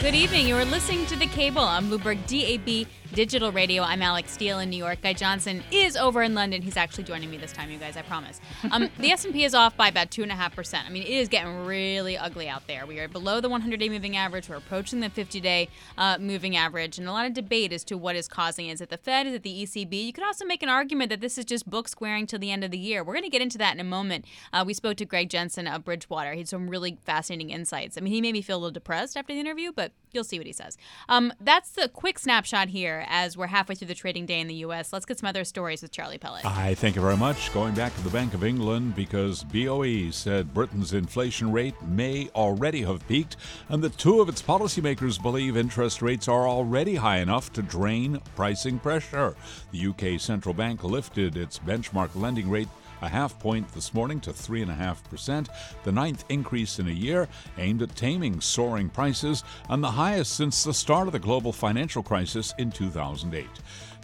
[0.00, 0.46] Good evening.
[0.46, 3.84] You are listening to The Cable on Bloomberg DAB Digital Radio.
[3.84, 5.00] I'm Alix Steel in New York.
[5.02, 6.62] Guy Johnson is over in London.
[6.62, 7.96] He's actually joining me this time, you guys.
[7.96, 8.40] I promise.
[8.72, 10.84] Um, the S&P is off by about two and a half percent.
[10.84, 12.86] I mean, it is getting really ugly out there.
[12.86, 14.48] We are below the 100-day moving average.
[14.48, 18.16] We're approaching the 50-day uh, moving average, and a lot of debate as to what
[18.16, 18.66] is causing.
[18.66, 18.72] it.
[18.72, 19.28] Is it the Fed?
[19.28, 20.06] Is it the ECB?
[20.06, 22.64] You could also make an argument that this is just book squaring till the end
[22.64, 23.04] of the year.
[23.04, 24.24] We're going to get into that in a moment.
[24.52, 26.32] Uh, we spoke to Greg Jensen of Bridgewater.
[26.32, 27.96] He had some really fascinating insights.
[27.96, 30.38] I mean, he made me feel a little depressed after the interview, but you'll see
[30.38, 30.78] what he says.
[31.08, 34.54] Um, that's the quick snapshot here as we're halfway through the trading day in the
[34.56, 34.92] U.S.
[34.92, 36.44] Let's get some other stories with Charlie Pellet.
[36.44, 37.52] I thank you very much.
[37.52, 42.82] Going back to the Bank of England because BOE said Britain's inflation rate may already
[42.82, 43.36] have peaked,
[43.68, 48.20] and that two of its policymakers believe interest rates are already high enough to drain
[48.36, 49.34] pricing pressure.
[49.72, 52.68] The UK central bank lifted its benchmark lending rate
[53.02, 55.48] a half point this morning to 3.5%,
[55.84, 57.28] the ninth increase in a year,
[57.58, 62.02] aimed at taming soaring prices and the highest since the start of the global financial
[62.02, 63.46] crisis in 2008.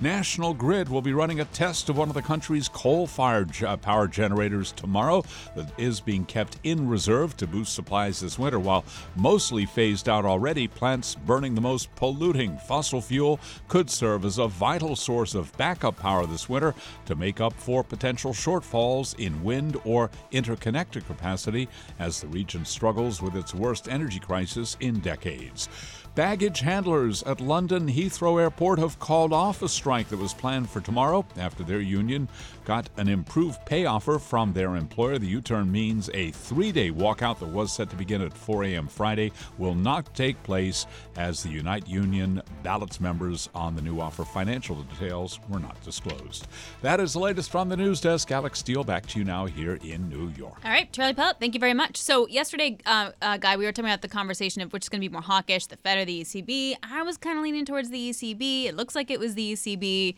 [0.02, 3.76] National Grid will be running a test of one of the country's coal fired uh,
[3.76, 5.22] power generators tomorrow
[5.54, 8.58] that is being kept in reserve to boost supplies this winter.
[8.58, 14.38] While mostly phased out already, plants burning the most polluting fossil fuel could serve as
[14.38, 19.44] a vital source of backup power this winter to make up for potential shortfalls in
[19.44, 25.68] wind or interconnector capacity as the region struggles with its worst energy crisis in decades.
[26.16, 30.80] Baggage handlers at London Heathrow Airport have called off a strike that was planned for
[30.80, 32.28] tomorrow after their union
[32.70, 35.18] got an improved pay offer from their employer.
[35.18, 38.62] The U turn means a three day walkout that was set to begin at 4
[38.62, 38.86] a.m.
[38.86, 44.24] Friday will not take place as the Unite Union ballots members on the new offer.
[44.24, 46.46] Financial details were not disclosed.
[46.80, 48.30] That is the latest from the news desk.
[48.30, 50.60] Alix Steel, back to you now here in New York.
[50.64, 51.96] All right, Charlie Pellet, thank you very much.
[51.96, 55.00] So yesterday, uh, uh, Guy, we were talking about the conversation of which is going
[55.02, 56.76] to be more hawkish, the Fed or the ECB.
[56.84, 58.66] I was kind of leaning towards the ECB.
[58.66, 60.14] It looks like it was the ECB.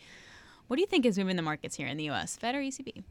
[0.73, 3.03] What do you think is moving the markets here in the U.S., Fed or ECB?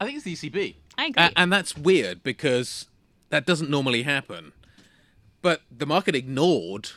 [0.00, 0.74] I think it's the ECB.
[0.98, 1.22] I agree.
[1.22, 2.88] A- and that's weird because
[3.28, 4.50] that doesn't normally happen.
[5.40, 6.90] But the market ignored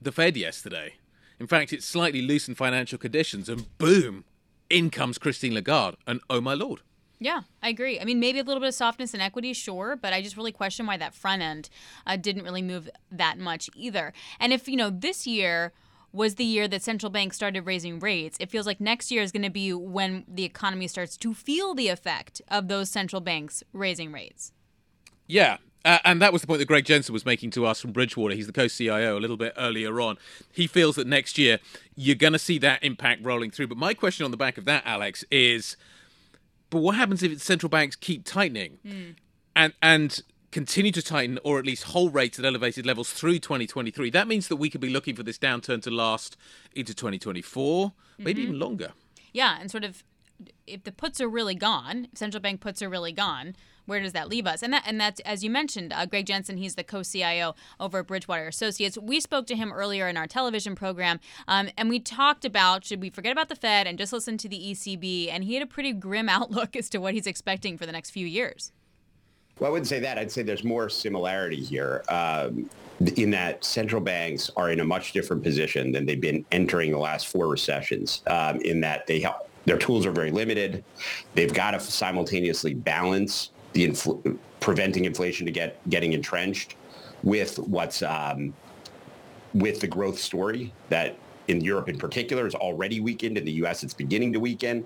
[0.00, 0.94] the Fed yesterday.
[1.38, 4.24] In fact, it slightly loosened financial conditions, and boom,
[4.68, 6.80] in comes Christine Lagarde, and oh my lord.
[7.20, 8.00] Yeah, I agree.
[8.00, 10.50] I mean, maybe a little bit of softness in equity, sure, but I just really
[10.50, 11.70] question why that front end
[12.08, 14.12] uh, didn't really move that much either.
[14.40, 15.72] And if, you know, this year
[16.12, 19.32] was the year that central banks started raising rates, it feels like next year is
[19.32, 23.62] going to be when the economy starts to feel the effect of those central banks
[23.72, 24.52] raising rates.
[25.26, 25.56] Yeah.
[25.84, 28.34] Uh, and that was the point that Greg Jensen was making to us from Bridgewater.
[28.34, 30.16] He's the co CIO a little bit earlier on.
[30.52, 31.58] He feels that next year
[31.96, 33.66] you're going to see that impact rolling through.
[33.66, 35.76] But my question on the back of that, Alix, is
[36.70, 39.14] but what happens if central banks keep tightening Mm.
[39.56, 44.10] and, and continue to tighten or at least hold rates at elevated levels through 2023?
[44.10, 46.36] That means that we could be looking for this downturn to last
[46.74, 48.44] into 2024, maybe Mhm.
[48.44, 48.92] even longer.
[49.32, 50.04] Yeah, and sort of
[50.66, 53.54] if the puts are really gone, if central bank puts are really gone,
[53.86, 54.62] where does that leave us?
[54.62, 58.06] And that and that's as you mentioned, uh, Greg Jensen, he's the co-CIO over at
[58.08, 58.98] Bridgewater Associates.
[58.98, 63.00] We spoke to him earlier in our television program, um, and we talked about should
[63.00, 65.30] we forget about the Fed and just listen to the ECB?
[65.30, 68.10] And he had a pretty grim outlook as to what he's expecting for the next
[68.10, 68.72] few years.
[69.58, 70.18] Well, I wouldn't say that.
[70.18, 72.68] I'd say there's more similarity here um,
[73.16, 76.98] in that central banks are in a much different position than they've been entering the
[76.98, 78.22] last four recessions.
[78.26, 80.82] Um, in that they have, their tools are very limited.
[81.34, 86.76] They've got to simultaneously balance the infl- preventing inflation to get getting entrenched
[87.22, 88.52] with what's um,
[89.54, 91.16] with the growth story that
[91.48, 93.38] in Europe in particular is already weakened.
[93.38, 94.84] In the U.S., it's beginning to weaken.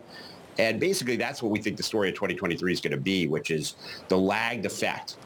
[0.59, 3.51] And basically, that's what we think the story of 2023 is going to be, which
[3.51, 3.75] is
[4.09, 5.16] the lagged effect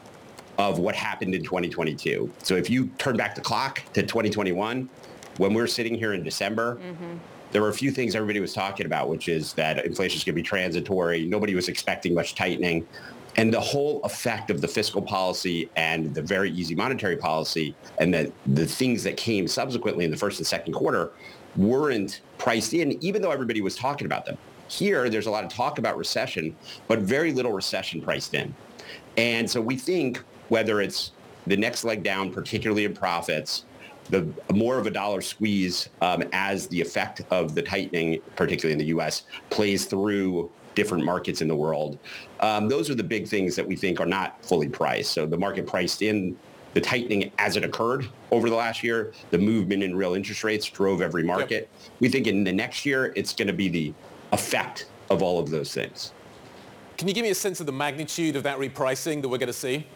[0.57, 2.31] of what happened in 2022.
[2.43, 4.89] So if you turn back the clock to 2021,
[5.37, 7.17] when we were sitting here in December, mm-hmm.
[7.51, 10.35] there were a few things everybody was talking about, which is that inflation is going
[10.35, 11.25] to be transitory.
[11.25, 12.85] Nobody was expecting much tightening.
[13.37, 18.13] And the whole effect of the fiscal policy and the very easy monetary policy and
[18.13, 21.11] the, the things that came subsequently in the first and second quarter
[21.55, 24.37] weren't priced in, even though everybody was talking about them.
[24.71, 26.55] Here, there's a lot of talk about recession,
[26.87, 28.55] but very little recession priced in.
[29.17, 31.11] And so we think whether it's
[31.45, 33.65] the next leg down, particularly in profits,
[34.09, 38.79] the more of a dollar squeeze um, as the effect of the tightening, particularly in
[38.79, 41.99] the U.S., plays through different markets in the world.
[42.39, 45.11] Um, those are the big things that we think are not fully priced.
[45.11, 46.37] So the market priced in
[46.73, 50.69] the tightening as it occurred over the last year, the movement in real interest rates
[50.69, 51.69] drove every market.
[51.99, 53.93] We think in the next year, it's going to be the
[54.31, 56.13] effect of all of those things.
[56.97, 59.47] Can you give me a sense of the magnitude of that repricing that we're going
[59.47, 59.87] to see?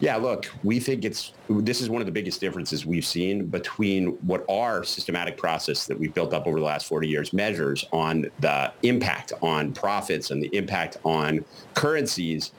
[0.00, 4.10] Yeah, look, we think it's this is one of the biggest differences we've seen between
[4.26, 8.30] what our systematic process that we've built up over the last 40 years measures on
[8.38, 12.52] the impact on profits and the impact on currencies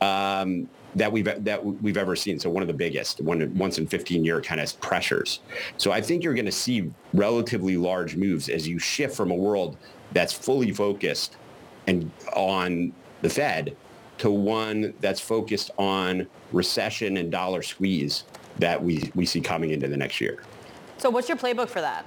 [0.00, 2.38] um, that we've that we've ever seen.
[2.38, 5.40] So one of the biggest, one once in 15 year kind of pressures.
[5.76, 9.34] So I think you're going to see relatively large moves as you shift from a
[9.34, 9.76] world
[10.12, 11.36] that's fully focused
[11.86, 12.92] and on
[13.22, 13.76] the Fed
[14.18, 18.24] to one that's focused on recession and dollar squeeze
[18.58, 20.42] that we, we see coming into the next year.
[20.98, 22.04] So what's your playbook for that?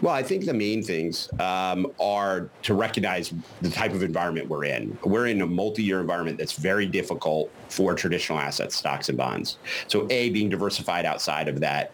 [0.00, 4.64] Well, I think the main things um, are to recognize the type of environment we're
[4.64, 4.96] in.
[5.02, 9.58] We're in a multi-year environment that's very difficult for traditional assets, stocks and bonds.
[9.88, 11.92] So A, being diversified outside of that.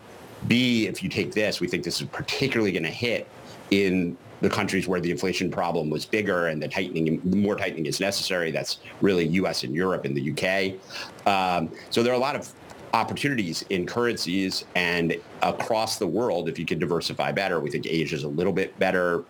[0.48, 3.26] B, if you take this, we think this is particularly going to hit
[3.70, 7.98] in the countries where the inflation problem was bigger and the tightening, more tightening is
[7.98, 8.50] necessary.
[8.50, 9.64] That's really U.S.
[9.64, 10.76] and Europe and the U.K.
[11.24, 12.52] Um, so there are a lot of
[12.92, 17.58] opportunities in currencies and across the world if you can diversify better.
[17.58, 19.24] We think Asia is a little bit better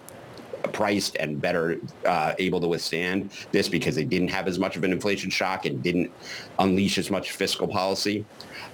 [0.73, 4.85] priced and better uh, able to withstand this because they didn't have as much of
[4.85, 6.11] an inflation shock and didn't
[6.59, 8.25] unleash as much fiscal policy.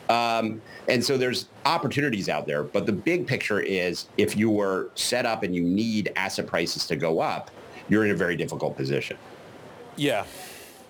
[0.08, 2.64] Um, and so there's opportunities out there.
[2.64, 6.86] But the big picture is if you were set up and you need asset prices
[6.88, 7.50] to go up,
[7.88, 9.16] you're in a very difficult position.
[9.96, 10.24] Yeah.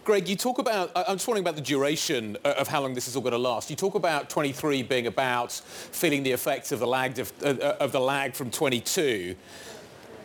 [0.04, 3.06] Greg, you talk about, I'm just wondering about the duration uh, of how long this
[3.06, 3.68] is all going to last.
[3.68, 7.92] You talk about 23 being about feeling the effects of the lag, of, uh, of
[7.92, 9.36] the lag from 22.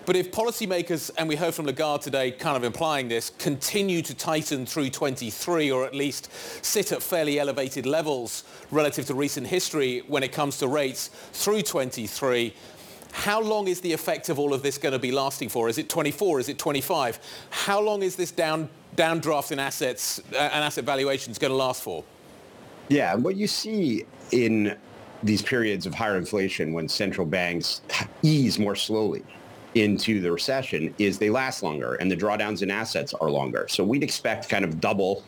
[0.06, 4.14] But if policymakers, and we heard from Lagarde today kind of implying this, continue to
[4.14, 6.32] tighten through 23 or at least
[6.64, 11.64] sit at fairly elevated levels relative to recent history when it comes to rates through
[11.64, 12.54] 23,
[13.14, 15.70] how long is the effect of all of this going to be lasting for?
[15.70, 16.42] Is it 24?
[16.42, 17.20] Is it 25?
[17.50, 21.82] How long is this down downdraft in assets uh, and asset valuations going to last
[21.82, 22.04] for?
[22.90, 24.78] Yeah, what you see in
[25.24, 27.82] these periods of higher inflation when central banks
[28.22, 29.24] ease more slowly
[29.76, 33.68] into the recession is they last longer and the drawdowns in assets are longer.
[33.70, 35.24] So we'd expect kind of double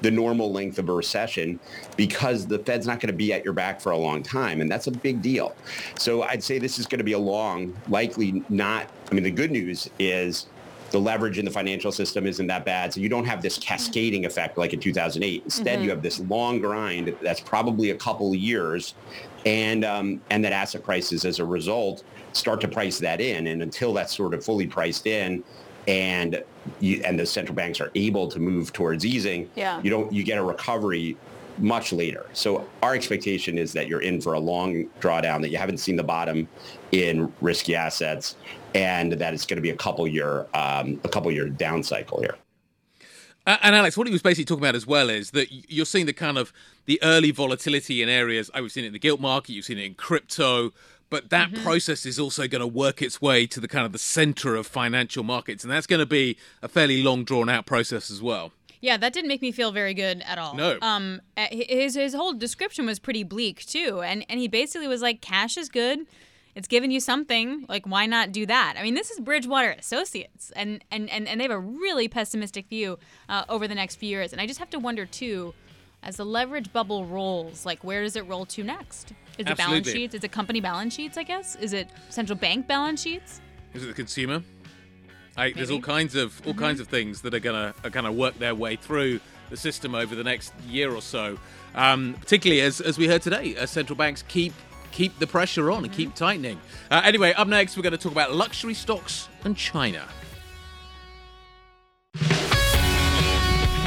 [0.00, 1.58] the normal length of a recession
[1.96, 4.60] because the Fed's not going to be at your back for a long time.
[4.60, 5.56] And that's a big deal.
[5.98, 8.88] So I'd say this is going to be a long, likely not.
[9.10, 10.46] I mean, the good news is
[10.90, 12.92] the leverage in the financial system isn't that bad.
[12.92, 15.42] So you don't have this cascading effect like in 2008.
[15.44, 15.84] Instead, mm-hmm.
[15.84, 18.94] you have this long grind that's probably a couple years
[19.44, 23.48] and, um, and that asset prices as a result start to price that in.
[23.48, 25.44] And until that's sort of fully priced in,
[25.86, 26.44] and
[26.80, 29.80] you, and the central banks are able to move towards easing, yeah.
[29.82, 31.16] you don't you get a recovery
[31.58, 32.26] much later.
[32.34, 35.96] So our expectation is that you're in for a long drawdown, that you haven't seen
[35.96, 36.46] the bottom
[36.92, 38.36] in risky assets,
[38.74, 42.20] and that it's going to be a couple year um, a couple year down cycle
[42.20, 42.36] here.
[43.46, 46.12] And Alix, what he was basically talking about as well is that you're seeing the
[46.12, 46.52] kind of
[46.84, 48.50] the early volatility in areas.
[48.52, 50.74] I've seen it in the gilt market, you've seen it in crypto,
[51.08, 51.62] but that mm-hmm.
[51.62, 54.66] process is also going to work its way to the kind of the center of
[54.66, 58.52] financial markets and that's going to be a fairly long drawn out process as well
[58.80, 60.54] yeah, that didn't make me feel very good at all.
[60.54, 60.78] No.
[60.82, 65.20] Um, his his whole description was pretty bleak too, and and he basically was like,
[65.20, 66.06] "Cash is good,
[66.58, 67.64] it's giving you something.
[67.68, 71.40] Like, why not do that?" I mean, this is Bridgewater Associates, and and and, and
[71.40, 74.58] they have a really pessimistic view uh, over the next few years, and I just
[74.58, 75.54] have to wonder too,
[76.02, 79.12] as the leverage bubble rolls, like where does it roll to next?
[79.38, 80.14] Is it balance sheets?
[80.16, 81.16] Is it company balance sheets?
[81.16, 81.54] I guess.
[81.54, 83.40] Is it central bank balance sheets?
[83.72, 84.42] Is it the consumer?
[85.36, 86.60] I, there's all kinds of all mm-hmm.
[86.60, 90.16] kinds of things that are gonna are gonna work their way through the system over
[90.16, 91.38] the next year or so.
[91.76, 94.52] Um, particularly as as we heard today, as central banks keep
[94.92, 95.84] keep the pressure on mm-hmm.
[95.86, 96.60] and keep tightening.
[96.90, 100.06] Uh, anyway, up next we're going to talk about luxury stocks and China.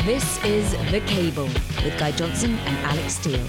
[0.06, 3.40] This is The Cable with Guy Johnson and Alix Steel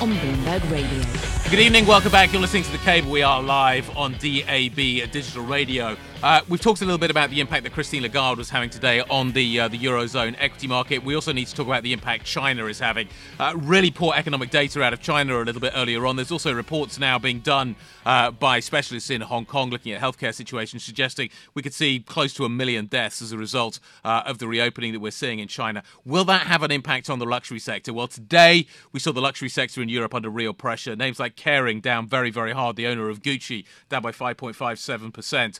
[0.00, 1.50] on Bloomberg Radio.
[1.50, 2.32] Good evening, welcome back.
[2.32, 3.10] You're listening to The Cable.
[3.10, 4.76] We are live on DAB
[5.10, 5.96] Digital Radio.
[6.22, 9.00] Uh, we've talked a little bit about the impact that Christine Lagarde was having today
[9.10, 11.02] on the uh, the eurozone equity market.
[11.02, 13.08] We also need to talk about the impact China is having.
[13.40, 16.14] Uh, really poor economic data out of China a little bit earlier on.
[16.14, 17.74] There's also reports now being done
[18.06, 22.32] uh, by specialists in Hong Kong looking at healthcare situations, suggesting we could see close
[22.34, 25.48] to a million deaths as a result uh, of the reopening that we're seeing in
[25.48, 25.82] China.
[26.04, 27.92] Will that have an impact on the luxury sector?
[27.92, 30.94] Well, today we saw the luxury sector in Europe under real pressure.
[30.94, 32.76] Names like Kering down very, very hard.
[32.76, 35.58] The owner of Gucci down by 5.57 percent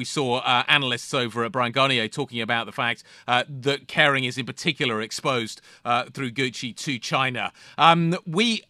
[0.00, 4.26] we saw uh, analysts over at Bryan Garnier talking about the fact uh, that Kering
[4.26, 7.52] is in particular exposed uh, through Gucci to China.
[7.76, 8.62] Um, we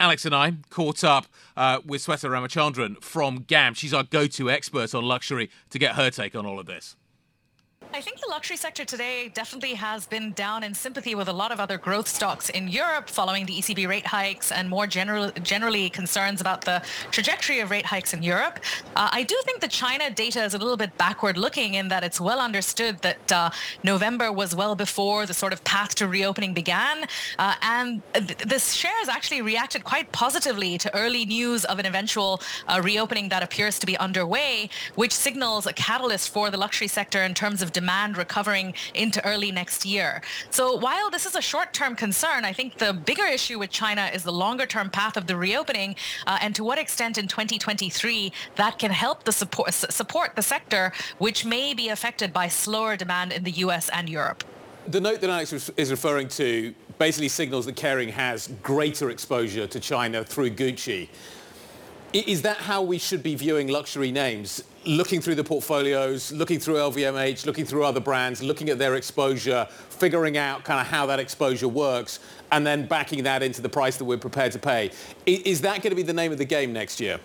[0.00, 3.74] Alex and I caught up uh, with Swetha Ramachandran from GAM.
[3.74, 6.96] She's our go to expert on luxury to get her take on all of this.
[7.92, 11.50] I think the luxury sector today definitely has been down in sympathy with a lot
[11.50, 15.90] of other growth stocks in Europe following the ECB rate hikes and more general, generally
[15.90, 18.60] concerns about the trajectory of rate hikes in Europe.
[18.94, 22.04] Uh, I do think the China data is a little bit backward looking in that
[22.04, 23.50] it's well understood that uh,
[23.82, 27.06] November was well before the sort of path to reopening began.
[27.40, 32.40] Uh, and th- the shares actually reacted quite positively to early news of an eventual
[32.68, 37.24] uh, reopening that appears to be underway, which signals a catalyst for the luxury sector
[37.24, 40.10] in terms of demand recovering into early next year.
[40.50, 44.22] So while this is a short-term concern, I think the bigger issue with China is
[44.22, 48.90] the longer-term path of the reopening uh, and to what extent in 2023 that can
[48.90, 53.56] help the support support the sector, which may be affected by slower demand in the
[53.64, 53.88] U.S.
[53.98, 54.44] and Europe.
[54.86, 59.80] The note that Alix is referring to basically signals that Kering has greater exposure to
[59.80, 61.08] China through Gucci.
[62.12, 64.64] Is that how we should be viewing luxury names?
[64.86, 69.66] Looking through the portfolios, looking through LVMH, looking through other brands, looking at their exposure,
[69.70, 72.18] figuring out kind of how that exposure works,
[72.50, 74.90] and then backing that into the price that we're prepared to pay.
[75.26, 77.20] Is that going to be the name of the game next year?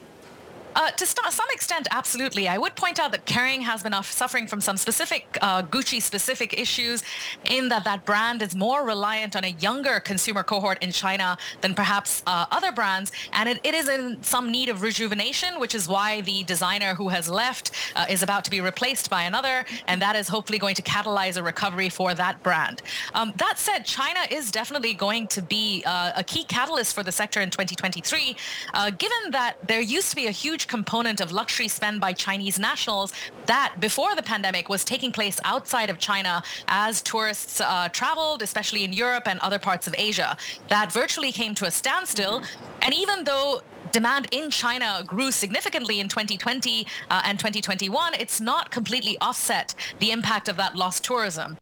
[0.76, 2.48] Uh, to st- some extent, absolutely.
[2.48, 7.04] I would point out that Kering has been suffering from some specific uh, Gucci-specific issues,
[7.46, 11.74] in that that brand is more reliant on a younger consumer cohort in China than
[11.74, 15.88] perhaps uh, other brands, and it, it is in some need of rejuvenation, which is
[15.88, 20.02] why the designer who has left uh, is about to be replaced by another, and
[20.02, 22.82] that is hopefully going to catalyze a recovery for that brand.
[23.14, 27.12] Um, that said, China is definitely going to be uh, a key catalyst for the
[27.12, 28.36] sector in 2023,
[28.74, 32.14] uh, given that there used to be a huge large component of luxury spend by
[32.14, 33.14] Chinese nationals
[33.46, 38.84] that before the pandemic was taking place outside of China as tourists uh, traveled, especially
[38.84, 40.38] in Europe and other parts of Asia.
[40.70, 42.42] That virtually came to a standstill.
[42.82, 43.62] And even though
[43.92, 50.12] demand in China grew significantly in 2020 uh, and 2021, it's not completely offset the
[50.12, 51.58] impact of that lost tourism.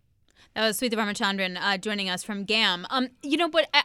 [0.56, 2.86] That was Swetha Ramachandran uh, joining us from GAM.
[2.90, 3.84] Um, you know, but I,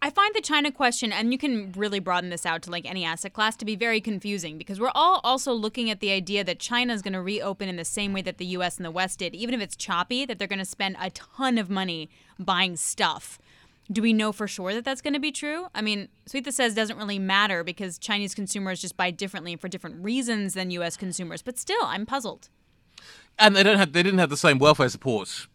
[0.00, 3.04] I find the China question, and you can really broaden this out to like any
[3.04, 6.60] asset class, to be very confusing because we're all also looking at the idea that
[6.60, 8.76] China is going to reopen in the same way that the U.S.
[8.76, 11.58] and the West did, even if it's choppy, that they're going to spend a ton
[11.58, 13.40] of money buying stuff.
[13.90, 15.66] Do we know for sure that that's going to be true?
[15.74, 20.04] I mean, Swetha says doesn't really matter because Chinese consumers just buy differently for different
[20.04, 20.96] reasons than U.S.
[20.96, 21.42] consumers.
[21.42, 22.50] But still, I'm puzzled.
[23.36, 25.48] And they don't have they didn't have the same welfare support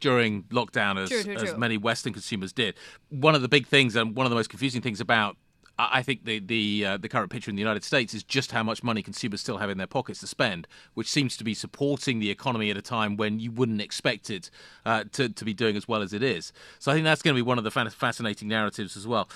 [0.00, 1.56] during lockdown as, True, true, as true.
[1.56, 2.74] many Western consumers did.
[3.08, 5.36] One of the big things and one of the most confusing things about
[5.78, 8.52] I I think the the uh, the current picture in the United States is just
[8.52, 11.54] how much money consumers still have in their pockets to spend, which seems to be
[11.54, 14.50] supporting the economy at a time when you wouldn't expect it
[14.84, 16.52] uh, to to be doing as well as it is.
[16.78, 19.28] So I think that's going to be one of the fascinating narratives as well,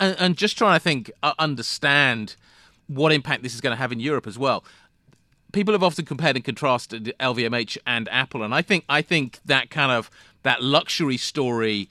[0.00, 2.36] and, and just trying to think uh, understand
[2.86, 4.64] what impact this is going to have in Europe as well
[5.52, 9.70] people have often compared and contrasted LVMH and Apple, and I think I think that
[9.70, 10.10] kind of
[10.42, 11.88] that luxury story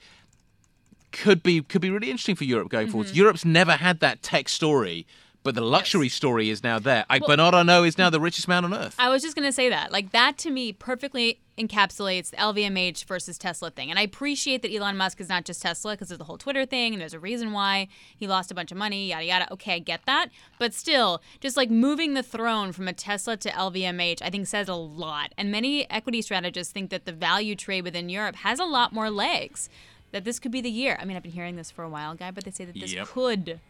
[1.12, 3.08] could be could be really interesting for Europe going forward.
[3.08, 3.16] Mm-hmm.
[3.16, 5.06] Europe's never had that tech story,
[5.48, 7.06] but the luxury story is now there.
[7.08, 8.94] I, Well- Bernard Arnault is now the richest man on earth.
[8.98, 9.90] I was just going to say that.
[9.90, 13.88] Like, that to me perfectly encapsulates the LVMH versus Tesla thing.
[13.88, 16.66] And I appreciate that Elon Musk is not just Tesla because of the whole Twitter
[16.66, 19.50] thing and there's a reason why he lost a bunch of money, yada, yada.
[19.54, 20.28] Okay, I get that.
[20.58, 24.68] But still, just like moving the throne from a Tesla to LVMH, I think says
[24.68, 25.32] a lot.
[25.38, 29.08] And many equity strategists think that the value trade within Europe has a lot more
[29.08, 29.70] legs.
[30.12, 30.96] That this could be the year.
[31.00, 32.92] I mean, I've been hearing this for a while, guy, but they say that this
[32.94, 33.08] Yep.
[33.08, 33.60] could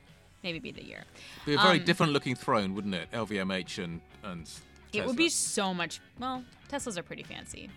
[0.43, 1.05] maybe be the year.
[1.47, 3.11] be a very Um, different looking throne, wouldn't it?
[3.13, 4.49] LVMH and and
[4.93, 6.01] It would be so much.
[6.19, 7.71] Well, Teslas are pretty fancy.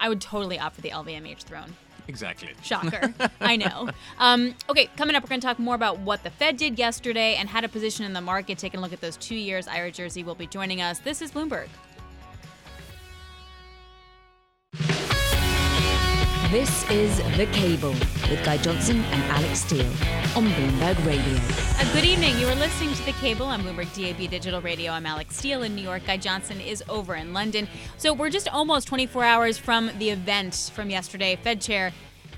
[0.00, 1.74] I would totally opt for the LVMH throne.
[2.08, 2.50] exactly.
[2.62, 3.14] Shocker.
[3.40, 3.88] I know.
[4.18, 7.36] Um, okay, coming up, we're going to talk more about what the Fed did yesterday
[7.36, 9.66] and how to position in the market, taking a look at those two years.
[9.68, 10.98] Ira Jersey will be joining us.
[10.98, 11.68] This is Bloomberg.
[16.54, 17.90] This is The Cable
[18.30, 19.84] with Guy Johnson and Alix Steel
[20.36, 21.40] on Bloomberg Radio.
[21.40, 22.38] Uh, good evening.
[22.38, 24.92] You are listening to The Cable on Bloomberg DAB Digital Radio.
[24.92, 26.06] I'm Alix Steel in New York.
[26.06, 27.66] Guy Johnson is over in London.
[27.98, 31.34] So we're just almost 24 hours from the event from yesterday.
[31.34, 31.90] Fed Chair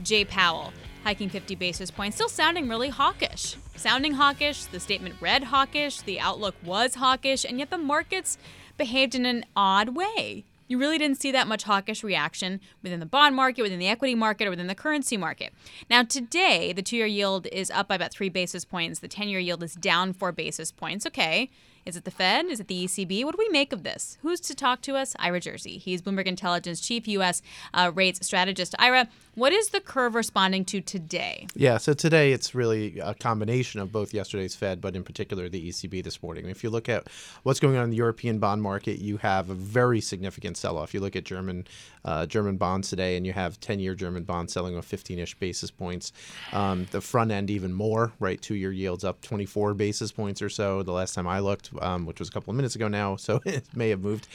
[0.03, 0.73] Jay Powell
[1.05, 3.57] hiking 50 basis points, still sounding really hawkish.
[3.77, 4.65] Sounding hawkish.
[4.65, 6.01] The statement read hawkish.
[6.01, 7.45] The outlook was hawkish.
[7.45, 8.39] And yet the markets
[8.79, 10.47] behaved in an odd way.
[10.69, 14.15] You really didn't see that much hawkish reaction within the bond market, within the equity
[14.15, 15.53] market, or within the currency market.
[15.89, 19.01] Now, today, the two year yield is up by about three basis points.
[19.01, 21.07] The 10 year yield is down four basis points.
[21.07, 21.51] Okay.
[21.87, 22.47] Is it the Fed?
[22.47, 23.25] Is it the ECB?
[23.25, 24.19] What do we make of this?
[24.23, 25.15] Who's to talk to us?
[25.21, 25.79] Ira Jersey.
[25.79, 27.43] He's Bloomberg Intelligence Chief U.S.
[27.73, 28.75] Uh, Rates Strategist.
[28.81, 31.47] Ira, what is the curve responding to today?
[31.55, 35.69] Yeah, so today it's really a combination of both yesterday's Fed, but in particular the
[35.69, 36.49] ECB this morning.
[36.49, 37.07] If you look at
[37.43, 40.95] what's going on in the European bond market, you have a very significant sell-off.
[40.95, 41.67] You look at German
[42.07, 46.13] uh, German bonds today, and you have 10-year German bonds selling with 15-ish basis points.
[46.53, 48.41] Um, the front end even more, right?
[48.41, 50.83] Two-year yields up 24 basis points or so.
[50.83, 53.43] The last time I looked, um, which was a couple of minutes ago now, so
[53.45, 54.29] it may have moved.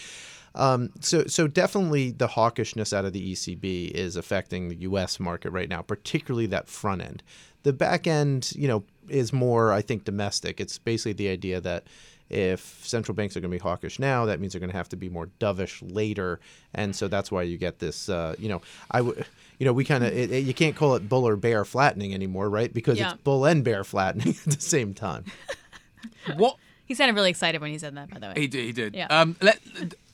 [0.56, 5.20] Um, so, so definitely the hawkishness out of the ECB is affecting the U.S.
[5.20, 7.24] market right now, particularly that front end.
[7.64, 10.60] The back end, you know, is more, I think, domestic.
[10.60, 11.86] It's basically the idea that
[12.30, 14.90] if central banks are going to be hawkish now, that means they're going to have
[14.90, 16.40] to be more dovish later,
[16.74, 18.08] and so that's why you get this.
[18.10, 19.26] Uh, you know, I would.
[19.60, 22.74] You know, we kind of you can't call it bull or bear flattening anymore, right?
[22.74, 23.12] Because Yeah.
[23.14, 25.26] it's bull and bear flattening at the same time.
[26.36, 28.34] What He sounded really excited when he said that, by the way.
[28.38, 28.66] He did.
[28.66, 28.96] He did.
[28.96, 29.08] Yeah.
[29.08, 29.60] Um, let,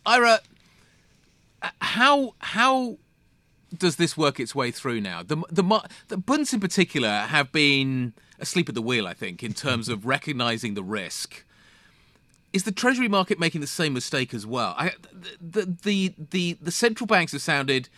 [0.08, 0.40] Ira,
[1.82, 2.98] how how
[3.78, 5.22] does this work its way through now?
[5.22, 9.54] The the the Bunds in particular have been asleep at the wheel, I think, in
[9.54, 11.44] terms of recognizing the risk.
[12.54, 14.74] Is the Treasury market making the same mistake as well?
[14.78, 14.94] I,
[15.42, 17.90] the, the the the central banks have sounded.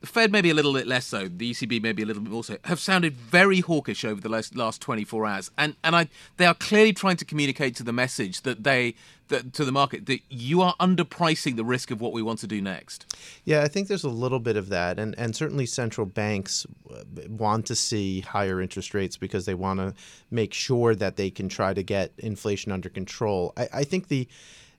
[0.00, 1.26] The Fed maybe a little bit less so.
[1.28, 2.56] The ECB maybe a little bit more so.
[2.64, 6.54] Have sounded very hawkish over the last, last 24 hours, and and I they are
[6.54, 8.94] clearly trying to communicate to the message that they
[9.26, 12.46] that to the market that you are underpricing the risk of what we want to
[12.46, 13.12] do next.
[13.44, 17.02] Yeah, I think there's a little bit of that, and and certainly central banks uh,
[17.28, 19.94] want to see higher interest rates because they want to
[20.30, 23.52] make sure that they can try to get inflation under control.
[23.56, 24.28] I, I think the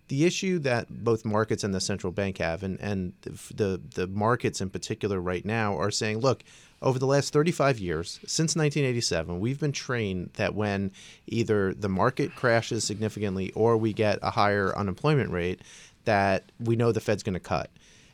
[0.10, 3.14] the issue that both markets and the central bank have, and and
[3.53, 6.43] the the markets in particular right now are saying, look,
[6.82, 10.91] over the last 35 years, since 1987, we've been trained that when
[11.28, 15.62] either the market crashes significantly or we get a higher unemployment rate,
[16.05, 17.70] that we know the Fed's going to cut.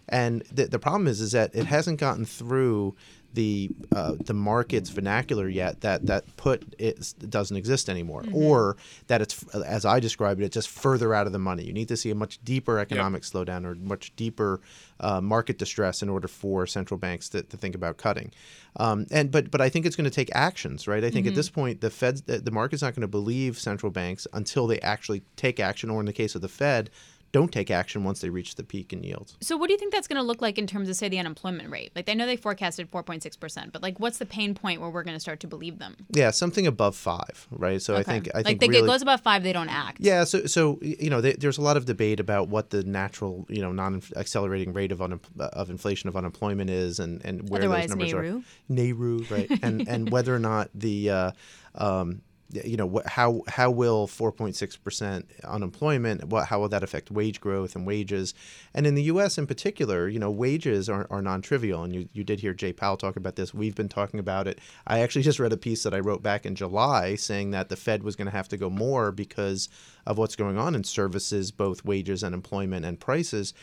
[0.09, 2.95] And the, the problem is, is that it hasn't gotten through
[3.35, 8.33] the uh, the market's vernacular yet that that put it doesn't exist anymore, Mhm.
[8.33, 8.77] or
[9.07, 11.63] that it's as I described it, it's just further out of the money.
[11.63, 14.59] You need to see a much deeper economic slowdown or much deeper
[14.99, 18.31] uh, market distress in order for central banks to, to think about cutting.
[18.77, 21.03] Um, and but but I think it's going to take actions, right?
[21.03, 21.29] I think Mhm.
[21.29, 24.65] at this point the Fed the, the market's not going to believe central banks until
[24.67, 26.89] they actually take action, or in the case of the Fed,
[27.35, 29.35] don't take action once they reach the peak in yields.
[29.41, 31.19] So what do you think that's going to look like in terms of say the
[31.19, 31.91] unemployment rate?
[31.95, 35.15] Like they know they forecasted 4.6%, but like what's the pain point where we're going
[35.17, 35.97] to start to believe them?
[36.11, 37.81] Yeah, something above five, right?
[37.81, 39.97] So I think I like think they really, it goes above 5, they don't act.
[39.99, 43.45] Yeah, so so you know, there- there's a lot of debate about what the natural,
[43.49, 47.89] you know, non-accelerating rate of un- of inflation of unemployment is, and and where Otherwise,
[47.89, 48.39] those numbers NAIRU.
[48.39, 48.73] are.
[48.73, 49.59] NAIRU, right?
[49.61, 51.31] and and whether or not the, uh,
[51.75, 52.21] um,
[52.63, 57.41] you know, wh- how how will 4.6 percent unemployment, what how will that affect wage
[57.41, 58.33] growth and wages?
[58.73, 59.37] And in the U.S.
[59.37, 62.97] in particular, you know, wages are, are non-trivial, and you you did hear Jay Powell
[62.97, 63.53] talk about this.
[63.53, 64.59] We've been talking about it.
[64.87, 67.75] I actually just read a piece that I wrote back in July saying that the
[67.75, 69.69] Fed was going to have to go more because
[70.05, 73.53] of what's going on in services, both wages and employment and prices.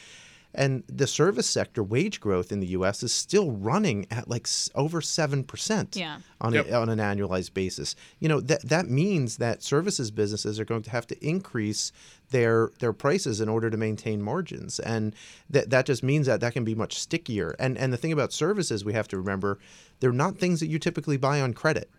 [0.54, 3.02] And the service sector wage growth in the U.S.
[3.02, 6.18] is still running at like s- over seven percent Yeah.
[6.40, 6.66] on Yep.
[6.68, 7.96] a, on an annualized basis.
[8.20, 11.90] You know that that means that services businesses are going to have to increase
[12.30, 15.14] their their prices in order to maintain margins, and
[15.48, 17.54] that that just means that that can be much stickier.
[17.58, 19.58] And and the thing about services we have to remember,
[20.00, 21.90] they're not things that you typically buy on credit.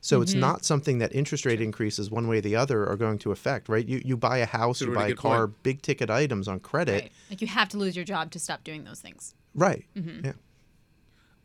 [0.00, 0.38] So it's Mm-hmm.
[0.38, 0.40] Mhm.
[0.40, 3.68] not something that interest rate increases one way or the other are going to affect,
[3.68, 3.84] right?
[3.86, 5.34] You you buy a house, you buy a good point.
[5.34, 7.12] car, big ticket items on credit, Right.
[7.30, 9.34] Like you have to lose your job to stop doing those things.
[9.54, 9.84] right?
[9.96, 10.26] Mm-hmm.
[10.26, 10.32] Yeah.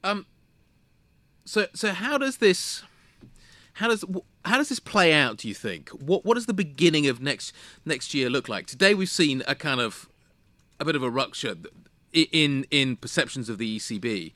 [0.04, 0.26] Um.
[1.46, 2.84] So so how does this
[3.74, 4.06] how does
[4.46, 5.38] how does this play out?
[5.38, 7.54] Do you think what what does the beginning of next
[7.86, 8.68] next year look like?
[8.68, 10.08] Today we've seen a kind of
[10.80, 11.56] a bit of a rupture
[12.14, 14.32] in in perceptions of the ECB.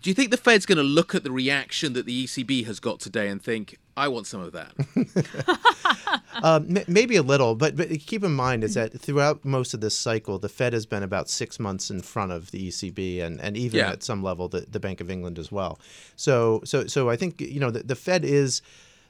[0.00, 2.80] Do you think the Fed's going to look at the reaction that the ECB has
[2.80, 4.72] got today and think, "I want some of that"?
[6.42, 9.80] um, m- maybe a little, but but keep in mind is that throughout most of
[9.80, 13.40] this cycle, the Fed has been about six months in front of the ECB and,
[13.40, 13.90] and even Yeah.
[13.90, 15.78] at some level the, the Bank of England as well.
[16.14, 18.60] So so so I think you know the, the Fed is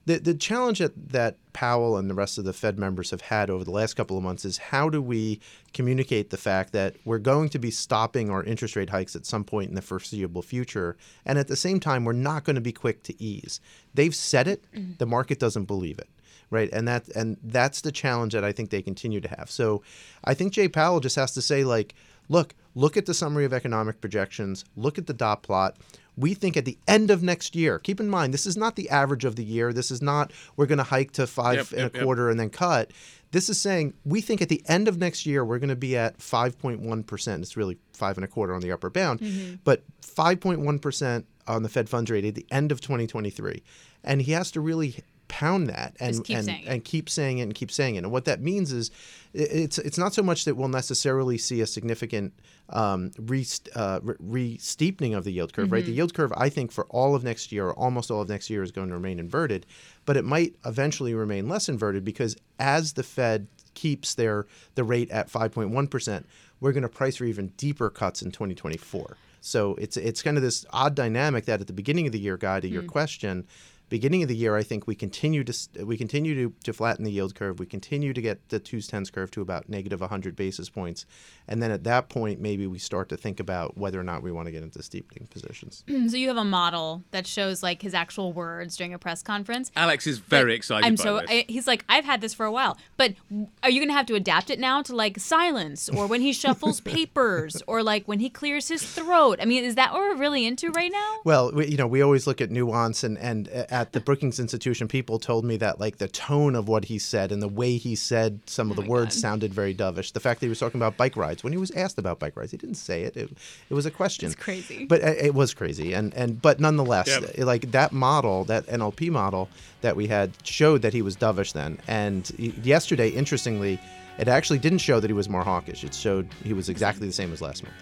[0.07, 3.51] the the challenge that, that Powell and the rest of the Fed members have had
[3.51, 5.41] over the last couple of months is how do we
[5.75, 9.45] communicate the fact that we're going to be stopping our interest rate hikes at some
[9.45, 12.73] point in the foreseeable future, and at the same time we're not going to be
[12.73, 13.61] quick to ease.
[13.95, 14.93] They've said it, mm-hmm.
[14.99, 16.09] the market doesn't believe it
[16.49, 16.71] right?
[16.73, 19.51] And that and that's the challenge that i think they continue to have.
[19.51, 19.83] So
[20.25, 21.95] i think jay powell just has to say like
[22.29, 25.77] look look at the summary of economic projections look at the dot plot
[26.17, 28.89] we think at the end of next year keep in mind this is not the
[28.91, 29.73] average of the year.
[29.73, 32.05] This is not we're going to hike to five Yep, and yep, a yep.
[32.05, 32.91] quarter and then cut.
[33.33, 35.97] This is saying we think at the end of next year we're going to be
[35.97, 39.21] at 5.1% it's really five and a quarter on the upper bound.
[39.21, 39.59] Mhm.
[39.65, 43.63] but 5.1% on the fed funds rate at the end of 2023
[44.03, 46.69] and he has to really pound that and keep and, saying it.
[46.69, 47.99] and keep saying it and keep saying it.
[48.05, 48.91] And what that means is
[49.35, 52.33] it's it's not so much that we'll necessarily see a significant
[52.71, 55.85] um, re, uh, re steepening of the yield curve, right?
[55.85, 55.97] The Mhm.
[55.97, 58.63] yield curve, I think, for all of next year, or almost all of next year,
[58.63, 59.67] is going to remain inverted,
[60.05, 65.11] but it might eventually remain less inverted because as the Fed keeps their the rate
[65.11, 66.27] at 5.1 percent,
[66.61, 69.17] we're going to price for even deeper cuts in 2024.
[69.43, 72.37] So it's it's kind of this odd dynamic that at the beginning of the year,
[72.37, 72.89] guy, to your Mm.
[72.89, 73.45] question,
[73.89, 77.13] beginning of the year, I think we continue to we continue to, to flatten the
[77.13, 77.59] yield curve.
[77.59, 81.07] We continue to get the twos tens curve to about negative 100 basis points,
[81.49, 84.33] and then at that point, maybe we start to think about whether or not we
[84.33, 85.85] want to get into steepening positions.
[86.09, 89.71] so you have a model that shows like his actual words during a press conference.
[89.77, 91.31] Alix is very excited I'm by so this.
[91.31, 93.15] I, he's like I've had this for a while, but
[93.63, 96.33] are you going to have to adapt it now to like silence or when he
[96.33, 99.39] shuffles papers or like when he clears his throat?
[99.41, 101.17] I mean, is that what we're really into right now?
[101.25, 104.41] Well, we, you know, we always look at nuance, and and uh, at the Brookings
[104.41, 107.77] Institution, people told me that like the tone of what he said and the way
[107.77, 110.13] he said some of the words sounded very dovish.
[110.13, 112.37] The fact that he was talking about bike rides when he was asked about bike
[112.37, 113.17] rides, he didn't say it.
[113.17, 113.31] It,
[113.71, 114.27] it was a question.
[114.27, 114.87] It's crazy.
[114.87, 117.39] But uh, it was crazy, and and but nonetheless, Yep.
[117.39, 119.49] like that model, that NLP model
[119.83, 121.79] that we had showed that he was dovish then.
[121.87, 123.79] And y- yesterday, interestingly,
[124.19, 125.85] it actually didn't show that he was more hawkish.
[125.85, 127.75] It showed he was exactly the same as last month.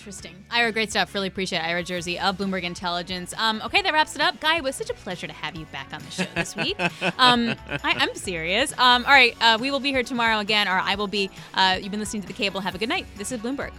[0.00, 0.34] Interesting.
[0.50, 1.12] Ira, great stuff.
[1.14, 1.66] Really appreciate it.
[1.66, 3.34] Ira Jersey of Bloomberg Intelligence.
[3.36, 4.40] Um, okay, that wraps it up.
[4.40, 6.74] Guy, it was such a pleasure to have you back on the show this week.
[7.18, 8.72] um, I, am serious.
[8.78, 11.28] Um, all right, uh, we will be here tomorrow again, or I will be.
[11.52, 12.62] Uh, you've been listening to The Cable.
[12.62, 13.04] Have a good night.
[13.18, 13.72] This is Bloomberg.